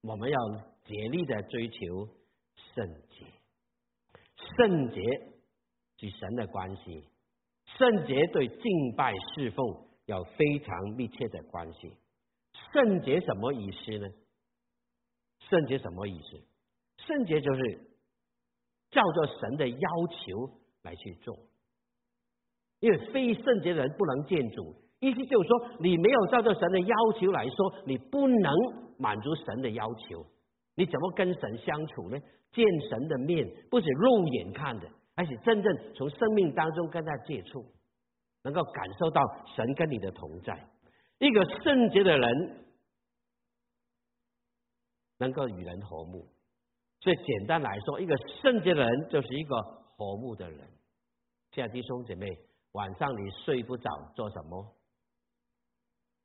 [0.02, 0.38] 我们要
[0.84, 2.06] 竭力的追求
[2.54, 3.24] 圣洁，
[4.56, 5.00] 圣洁
[6.00, 7.04] 与神的关系。
[7.76, 9.66] 圣洁对敬拜侍奉
[10.06, 11.92] 有非常密切的关系。
[12.72, 14.08] 圣洁什么意思呢？
[15.50, 16.40] 圣洁什么意思？
[17.06, 17.80] 圣洁就是
[18.90, 21.38] 照着神的要求来去做。
[22.80, 28.52] 因为非圣洁的人不能见主，意思就是说，你没有照着神的要求来说，你不能
[28.98, 30.24] 满足神的要求。
[30.78, 32.16] 你怎么跟神相处呢？
[32.52, 34.88] 见神的面不是肉眼看的。
[35.16, 37.66] 而且真正从生命当中跟他接触，
[38.44, 39.20] 能够感受到
[39.56, 40.68] 神跟你的同在。
[41.18, 42.64] 一个圣洁的人
[45.18, 46.24] 能够与人和睦，
[47.00, 49.60] 所以简单来说，一个圣洁的人就是一个
[49.96, 50.60] 和睦的人。
[51.50, 52.28] 亲爱的弟兄姐妹，
[52.70, 54.64] 晚上你睡不着做什么？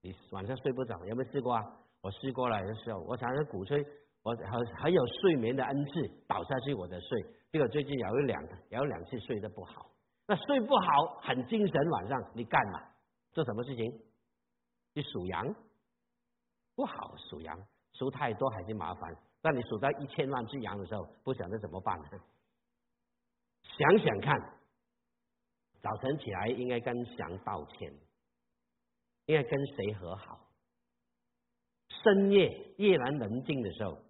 [0.03, 1.63] 你晚上睡不着有没有试过啊？
[2.01, 3.83] 我试过了，有时候我常常鼓吹。
[4.23, 5.91] 我很很有睡眠的恩赐，
[6.27, 7.21] 倒下去我的睡。
[7.51, 9.91] 结果最近有两有两次睡得不好，
[10.25, 12.81] 那睡不好很精神，晚上你干嘛？
[13.33, 14.01] 做什么事情？
[14.93, 15.53] 去数羊？
[16.75, 19.15] 不好数羊，数太多还是麻烦。
[19.41, 22.09] 当你数到一千万只羊的时候，不晓得怎么办呢？
[23.63, 24.39] 想想看，
[25.81, 27.93] 早晨起来应该跟羊道歉，
[29.25, 30.39] 应该跟谁和好？
[31.89, 32.47] 深夜
[32.77, 34.01] 夜阑人静的时候。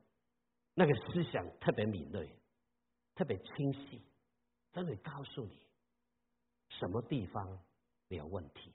[0.75, 2.29] 那个思想特别敏锐，
[3.15, 4.01] 特别清晰，
[4.71, 5.61] 真的告诉你
[6.69, 7.59] 什么地方
[8.07, 8.73] 有问题，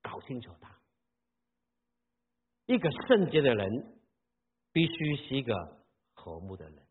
[0.00, 0.78] 搞清楚它。
[2.66, 4.00] 一个圣洁的人
[4.72, 5.54] 必须是一个
[6.14, 6.86] 和睦的人，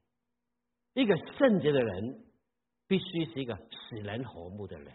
[0.93, 2.25] 一个圣洁的人
[2.87, 4.93] 必须是一个使人和睦的人。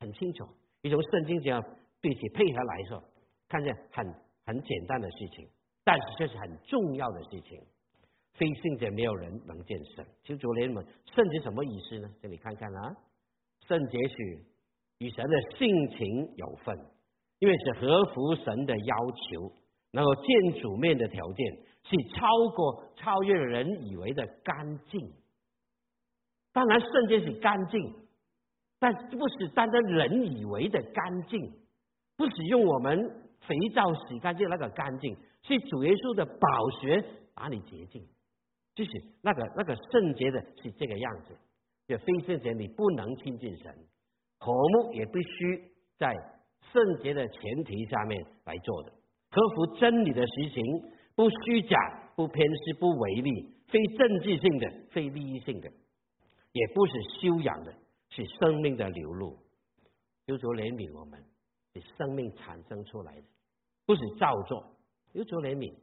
[0.00, 0.48] 很清楚，
[0.80, 1.62] 你从圣经这样
[2.00, 3.04] 对其配合来说，
[3.48, 4.04] 看见很
[4.44, 5.48] 很简单的事情。
[5.84, 7.60] 但是这是很重要的事情，
[8.34, 10.06] 非圣洁没有人能见神。
[10.22, 12.08] 求主怜悯，圣洁什么意思呢？
[12.20, 12.96] 这里看看啊，
[13.66, 14.44] 圣洁是
[14.98, 16.78] 与神的性情有份，
[17.40, 19.52] 因为是合乎神的要求，
[19.90, 25.12] 能够见主面的条件，是超过超越人以为的干净。
[26.52, 27.94] 当然，圣洁是干净，
[28.78, 31.52] 但不是单单人以为的干净，
[32.16, 35.16] 不是用我们肥皂洗干净那个干净。
[35.42, 38.06] 是主耶稣的宝血把你洁净，
[38.74, 38.90] 就是
[39.22, 41.36] 那个那个圣洁的，是这个样子。
[41.88, 43.74] 就非圣洁，你不能亲近神。
[44.38, 46.14] 和睦也必须在
[46.72, 48.92] 圣洁的前提下面来做的，
[49.30, 50.64] 克服真理的实行，
[51.14, 51.76] 不虚假，
[52.16, 55.68] 不偏私，不违逆，非政治性的，非利益性的，
[56.52, 57.74] 也不是修养的，
[58.08, 59.38] 是生命的流露。
[60.26, 61.22] 就说怜悯我们，
[61.74, 63.24] 是生命产生出来的，
[63.86, 64.74] 不是造作。
[65.12, 65.74] 有求怜悯，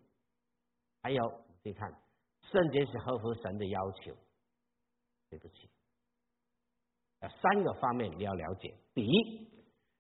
[1.01, 1.23] 还有
[1.63, 1.91] 你看，
[2.51, 4.13] 圣洁是合乎神的要求。
[5.29, 5.69] 对不起，
[7.19, 9.47] 三个方面你要了解：第一，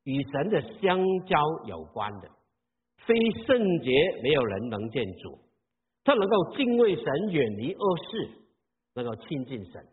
[0.03, 2.31] 与神的相交有关的，
[3.05, 3.13] 非
[3.45, 3.91] 圣洁
[4.23, 5.37] 没有人能见主。
[6.03, 8.31] 他能够敬畏神，远离恶事，
[8.95, 9.87] 能够亲近神。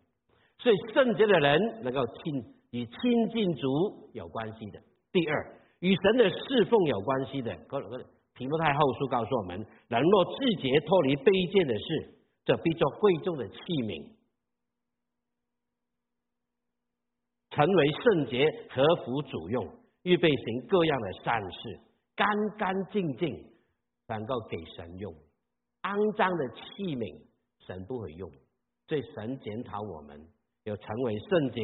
[0.59, 4.81] 所以圣洁的人能够亲与亲近主有关系的。
[5.13, 7.55] 第二，与神的侍奉有关系的。
[7.69, 8.16] 各各。
[8.37, 10.31] 提摩太后书告诉我们：人若自
[10.61, 12.15] 觉脱离卑贱的事，
[12.45, 14.13] 这必做贵重的器皿，
[17.51, 19.67] 成为圣洁、合乎主用，
[20.03, 21.81] 预备行各样的善事，
[22.15, 22.29] 干
[22.59, 23.35] 干净净，
[24.07, 25.13] 能够给神用。
[25.83, 27.23] 肮脏的器皿，
[27.67, 28.31] 神不会用。
[28.87, 30.21] 所以神检讨我们，
[30.65, 31.63] 要成为圣洁，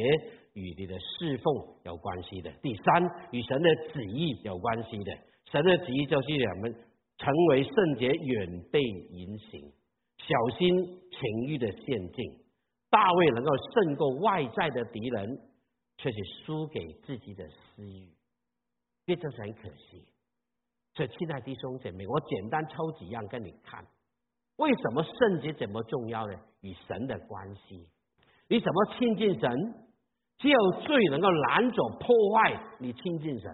[0.53, 1.45] 与你的侍奉
[1.83, 2.51] 有关系的。
[2.63, 5.11] 第三，与神的旨意有关系的。
[5.51, 6.73] 神的旨意就是我们
[7.17, 9.71] 成为圣洁，远被淫行，
[10.17, 12.39] 小心情欲的陷阱。
[12.89, 15.39] 大卫能够胜过外在的敌人，
[15.97, 18.09] 却是输给自己的私欲，
[19.05, 20.05] 这真是很可惜。
[20.95, 23.83] 所以，亲爱的弟兄姐妹，我简单抽几样跟你看，
[24.57, 26.33] 为什么圣洁这么重要呢？
[26.61, 27.89] 与神的关系，
[28.47, 29.73] 你怎么亲近神？
[30.37, 33.51] 只有罪能够拦阻破坏你亲近神。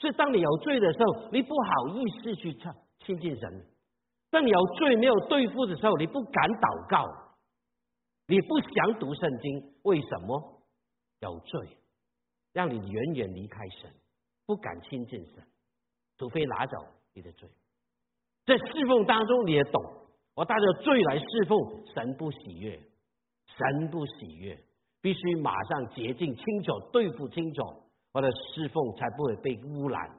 [0.00, 3.50] 所以，当你有罪的时候，你不好意思去亲亲近神；
[4.30, 7.04] 当你有罪没有对付的时候，你不敢祷告，
[8.26, 9.74] 你不想读圣经。
[9.82, 10.62] 为什么？
[11.20, 11.76] 有罪，
[12.54, 13.92] 让你远远离开神，
[14.46, 15.44] 不敢亲近神，
[16.16, 16.78] 除非拿走
[17.12, 17.46] 你的罪。
[18.46, 19.82] 在侍奉当中，你也懂，
[20.34, 22.80] 我带着罪来侍奉神，不喜悦，
[23.44, 24.58] 神不喜悦。
[25.02, 27.62] 必须马上洁净清楚，对付清楚，
[28.12, 30.10] 我的侍奉才不会被污染。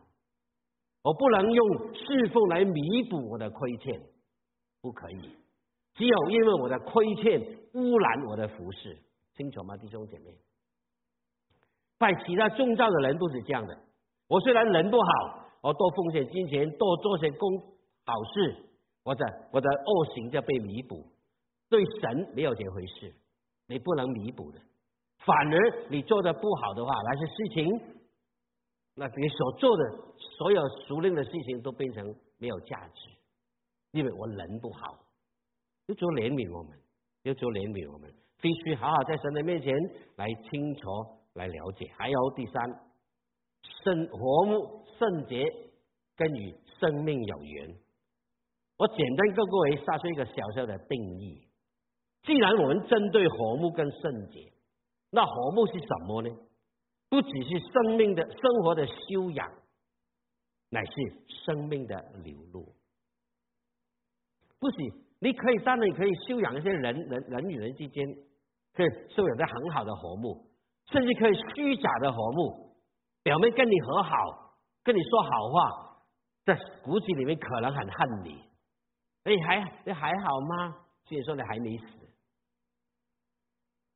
[1.03, 4.01] 我不能用侍奉来弥补我的亏欠，
[4.81, 5.35] 不可以。
[5.95, 7.41] 只有因为我的亏欠
[7.73, 8.97] 污染我的服饰，
[9.35, 10.37] 清楚吗，弟兄姐妹？
[11.97, 13.77] 拜其他宗教的人都是这样的。
[14.27, 17.59] 我虽然人不好，我多奉献金钱，多做些公
[18.05, 18.55] 好事，
[19.03, 21.05] 我的我的恶行就被弥补。
[21.67, 23.13] 对神没有这回事，
[23.67, 24.59] 你不能弥补的。
[25.25, 27.81] 反而你做的不好的话，那些事情，
[28.95, 29.83] 那你所做的
[30.37, 32.03] 所有熟练的事情都变成
[32.39, 33.09] 没有价值，
[33.91, 34.97] 因为我人不好，
[35.85, 36.75] 要做怜悯我们，
[37.21, 38.11] 要做怜悯我们，
[38.41, 39.71] 必须好好在神的面前
[40.15, 40.89] 来清楚
[41.33, 41.91] 来了解。
[41.99, 42.69] 还有第三，
[43.83, 45.45] 圣和睦圣洁
[46.15, 47.75] 跟与生命有缘。
[48.77, 51.47] 我简单跟各位撒出一个小小的定义：
[52.23, 54.51] 既然我们针对和睦跟圣洁。
[55.11, 56.29] 那和睦是什么呢？
[57.09, 59.51] 不只是生命的生活的修养，
[60.69, 60.91] 乃是
[61.45, 62.73] 生命的流露。
[64.57, 64.77] 不是
[65.19, 68.07] 你可以当然可以修养一些人人人与人之间，
[68.73, 70.47] 可以修养的很好的和睦，
[70.85, 72.73] 甚至可以虚假的和睦，
[73.23, 76.03] 表面跟你和好，跟你说好话，
[76.45, 78.41] 在骨子里面可能很恨你。
[79.25, 80.75] 你还你还好吗？
[81.03, 82.00] 所以说你还没死。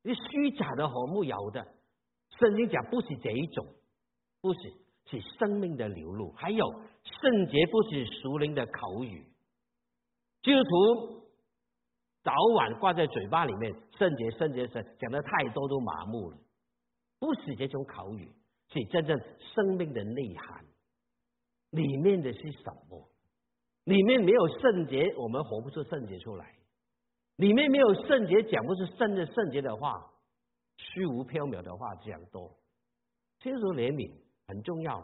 [0.06, 1.66] 你虚假的和睦有的，
[2.38, 3.66] 圣经讲不是这一种，
[4.40, 4.60] 不是
[5.06, 6.30] 是生命的流露。
[6.30, 6.64] 还有
[7.02, 9.26] 圣洁不是熟灵的口语，
[10.42, 11.26] 基督徒
[12.22, 16.38] 早晚挂在嘴巴里面，圣洁圣洁神讲的太多都麻木了，
[17.18, 18.30] 不是这种口语，
[18.68, 20.64] 是真正生命的内涵。
[21.70, 23.10] 里面的是什么？
[23.82, 26.55] 里面没有圣洁，我们活不出圣洁出来。
[27.36, 29.92] 里面没有圣洁，讲不出圣的圣洁的话，
[30.78, 32.50] 虚无缥缈的话讲多。
[33.40, 34.10] 其实怜悯
[34.48, 35.00] 很重要，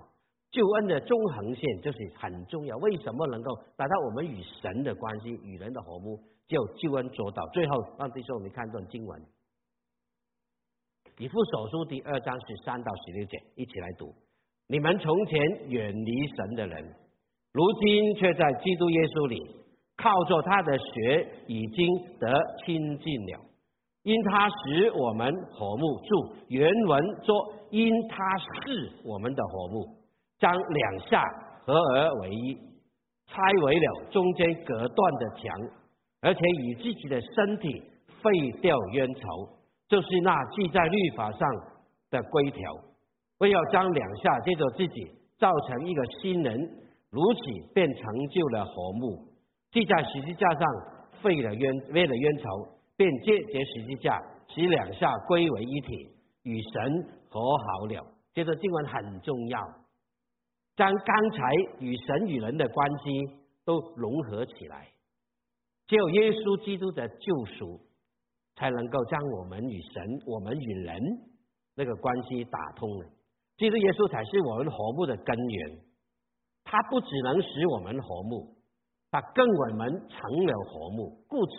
[0.51, 2.75] 救恩的中横线就是很重要。
[2.79, 6.19] 为什么能够达到我们与神的关系、与人的和睦，
[6.49, 7.47] 就救恩做到。
[7.53, 9.21] 最后，让弟兄们看段经文，
[11.19, 14.15] 《以父所书》第二章十三到十六节，一起来读：
[14.69, 16.83] 你们从前远离神的人，
[17.53, 19.62] 如今却在基督耶稣里。
[20.03, 21.87] 靠着他的血已经
[22.19, 22.35] 得
[22.65, 23.41] 清净了，
[24.03, 26.01] 因他使我们和睦。
[26.03, 29.87] 注原文说，因他是我们的和睦，
[30.41, 31.23] 将两下
[31.65, 32.55] 合而为一，
[33.29, 35.57] 拆为了中间隔断的墙，
[36.21, 37.81] 而且以自己的身体
[38.21, 39.21] 废掉冤仇，
[39.87, 41.49] 就是那记在律法上
[42.11, 42.61] 的规条，
[43.39, 45.07] 为要将两下接着自己
[45.39, 46.59] 造成一个新人，
[47.09, 47.41] 如此
[47.73, 49.32] 便成就了和睦。
[49.73, 50.69] 记在十字架上
[51.23, 56.11] 废了冤为了冤仇，便借结十字架，使两下归为一体，
[56.43, 58.07] 与神和好了。
[58.35, 59.61] 这个经文很重要，
[60.77, 64.89] 将刚才与神与人的关系都融合起来。
[65.87, 67.81] 只有耶稣基督的救赎，
[68.57, 71.01] 才能够将我们与神、我们与人
[71.75, 73.07] 那个关系打通了。
[73.57, 75.81] 基督耶稣才是我们和睦的根源，
[76.65, 78.52] 他不只能使我们和睦。
[79.13, 81.53] 他跟我们成了和睦，故此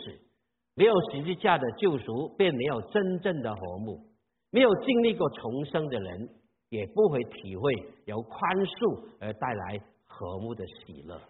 [0.74, 4.10] 没有十字架的救赎，便没有真正的和睦。
[4.50, 6.28] 没有经历过重生的人，
[6.68, 7.72] 也不会体会
[8.06, 11.20] 由宽恕而带来和睦的喜乐，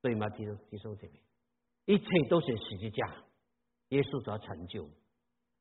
[0.00, 0.26] 对吗？
[0.30, 1.20] 弟兄弟兄姐妹，
[1.84, 3.06] 一切都是十字架，
[3.88, 4.88] 耶稣所成就，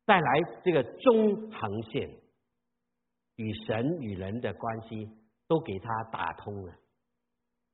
[0.05, 2.09] 带来这个中横线，
[3.35, 5.05] 与神与人的关系
[5.49, 6.73] 都给他打通了。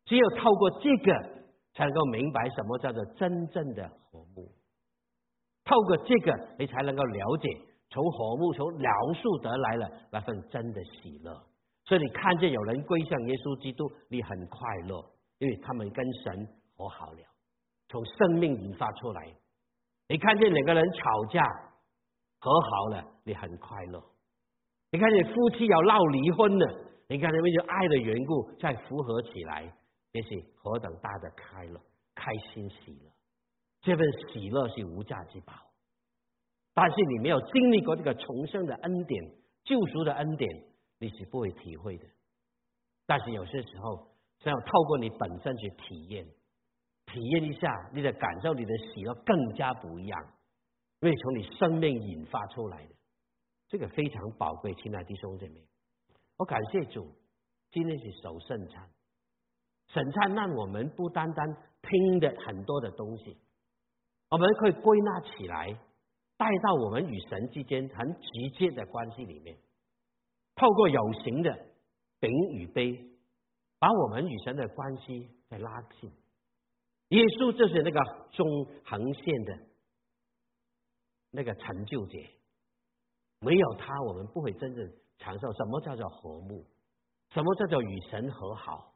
[0.05, 1.40] 只有透过这个。
[1.73, 4.51] 才能够明白什么叫做真正的和睦。
[5.63, 7.49] 透过这个，你才能够了解
[7.89, 11.33] 从和睦、从饶恕得来了那份真的喜乐。
[11.83, 15.03] 所以你看见有人归向耶稣基督，你很快乐，
[15.39, 17.19] 因为他们跟神和好了，
[17.89, 19.33] 从生命引发出来。
[20.07, 21.41] 你看见两个人吵架
[22.39, 24.01] 和好了，你很快乐。
[24.91, 26.65] 你看见夫妻要闹离婚了，
[27.07, 29.73] 你看见因为爱的缘故再复合起来。
[30.11, 31.81] 也是何等大的快乐、
[32.15, 33.11] 开心喜乐！
[33.81, 35.53] 这份喜乐是无价之宝。
[36.73, 39.23] 但是你没有经历过这个重生的恩典、
[39.63, 40.49] 救赎的恩典，
[40.99, 42.05] 你是不会体会的。
[43.05, 46.25] 但是有些时候，想要透过你本身去体验，
[47.07, 50.33] 体验一下，你的感受、你的喜乐更加不一样，
[51.01, 52.95] 因为从你生命引发出来的，
[53.67, 54.73] 这个非常宝贵。
[54.75, 55.61] 亲爱的弟兄姐妹，
[56.37, 57.13] 我感谢主，
[57.71, 58.89] 今天是守圣餐，
[59.93, 63.37] 圣餐让我们不单单听的很多的东西，
[64.29, 65.79] 我们可以归纳起来。
[66.37, 69.55] 带到我们与神之间很直接的关系里面，
[70.55, 71.55] 透过有形的
[72.19, 72.97] 饼与杯，
[73.77, 76.09] 把我们与神的关系再拉近。
[77.09, 77.99] 耶稣就是那个
[78.31, 78.47] 中
[78.83, 79.59] 横线的
[81.29, 82.17] 那个成就者，
[83.39, 86.65] 没有他，我们不会真正享受什么叫做和睦，
[87.29, 88.90] 什么叫做与神和好，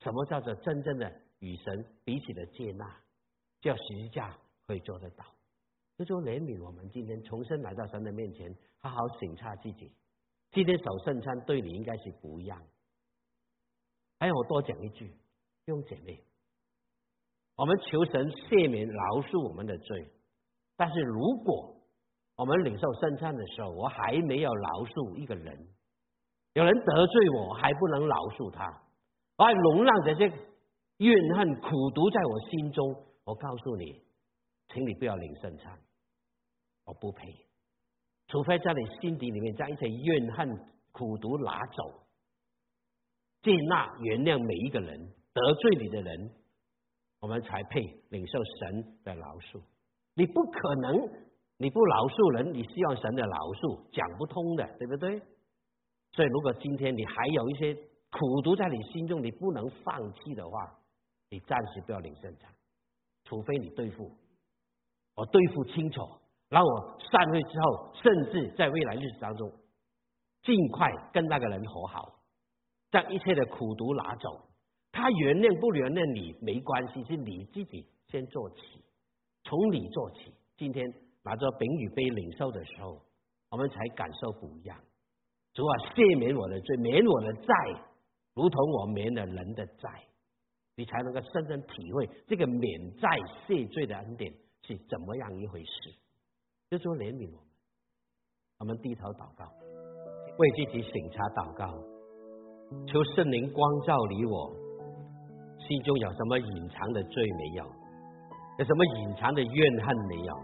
[0.00, 2.96] 什么叫做真正的与神彼此的接纳，
[3.60, 4.36] 叫十字架
[4.66, 5.24] 可以做得到。
[5.96, 9.92] 这就怜悯我们今天重新来到神的面前，好好审查自己。
[10.52, 12.62] 今天守圣餐对你应该是不一样。
[14.20, 16.22] 还有我多讲一句，弟兄姐妹，
[17.56, 20.10] 我们求神赦免饶恕我们的罪。
[20.76, 21.76] 但是如果
[22.36, 25.68] 我们领受圣餐的时候，我还没有饶恕一个人，
[26.54, 28.82] 有人得罪我，还不能饶恕他，
[29.38, 30.24] 我还容让这些
[30.98, 32.84] 怨恨苦毒在我心中，
[33.24, 34.02] 我告诉你，
[34.66, 35.78] 请你不要领圣餐。
[36.84, 37.24] 我不配，
[38.26, 40.48] 除非在你心底里面将一切怨恨、
[40.90, 42.00] 苦毒拿走，
[43.42, 44.98] 接纳、原谅每一个人
[45.32, 46.30] 得罪你的人，
[47.20, 47.80] 我们才配
[48.10, 49.62] 领受神的饶恕。
[50.14, 50.96] 你不可能，
[51.58, 55.20] 你不饶恕人，你希望神的饶恕，讲不通的，对不对？
[56.10, 60.78] 所以，如果今天你还有一些苦毒在你心中，你不能放弃的话，
[61.30, 62.50] 你暂时不要领圣餐，
[63.24, 64.10] 除非你对付，
[65.14, 66.00] 我对付清楚。
[66.48, 69.52] 让我散会之后，甚至在未来日子当中，
[70.42, 72.20] 尽快跟那个人和好，
[72.90, 74.48] 将一切的苦毒拿走。
[74.90, 78.82] 他原谅不原谅你没关系，是你自己先做起，
[79.44, 80.32] 从你做起。
[80.56, 80.88] 今天
[81.22, 82.98] 拿着饼与杯领受的时候，
[83.50, 84.74] 我们才感受不一样。
[85.52, 87.54] 主啊，赦免我的罪，免我的债，
[88.38, 89.90] 如同我免了人的债，
[90.76, 93.08] 你才能够深深体会这个免债
[93.44, 94.32] 谢罪的恩典
[94.62, 95.90] 是怎么样一回事。
[96.70, 97.48] 就说怜悯我们，
[98.60, 99.44] 我们低头祷告，
[100.38, 101.66] 为自己审查祷告，
[102.86, 104.54] 求圣灵光照你我，
[105.58, 107.64] 心中有什么隐藏的罪没有？
[108.60, 110.34] 有什么隐藏的怨恨没有？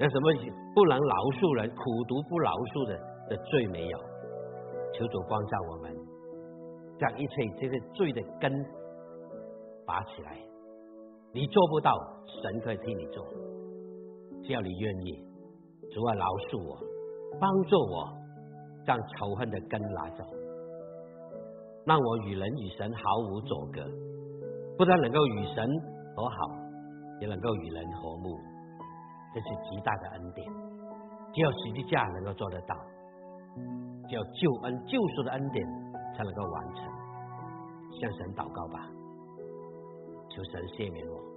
[0.00, 0.34] 有什么
[0.74, 2.98] 不能饶恕人、苦读不饶恕的
[3.30, 3.98] 的罪没有？
[4.98, 5.94] 求主光照我们，
[7.02, 8.48] 将一切这些罪的根
[9.84, 10.38] 拔起来。
[11.34, 11.92] 你做不到，
[12.28, 13.26] 神可以替你做。
[14.44, 15.18] 只要你愿意，
[15.90, 16.78] 主啊饶恕我，
[17.40, 18.06] 帮助我，
[18.86, 20.22] 将仇恨的根拿走，
[21.84, 23.82] 让我与人与神毫无阻隔，
[24.78, 25.66] 不但能够与神
[26.14, 26.36] 和好，
[27.20, 28.38] 也能够与人和睦，
[29.34, 30.46] 这是极大的恩典。
[31.34, 32.76] 只有十字架能够做得到，
[34.06, 35.66] 只有救恩救赎的恩典
[36.16, 36.84] 才能够完成。
[38.00, 38.88] 向神祷告吧，
[40.30, 41.31] 求神赦免我。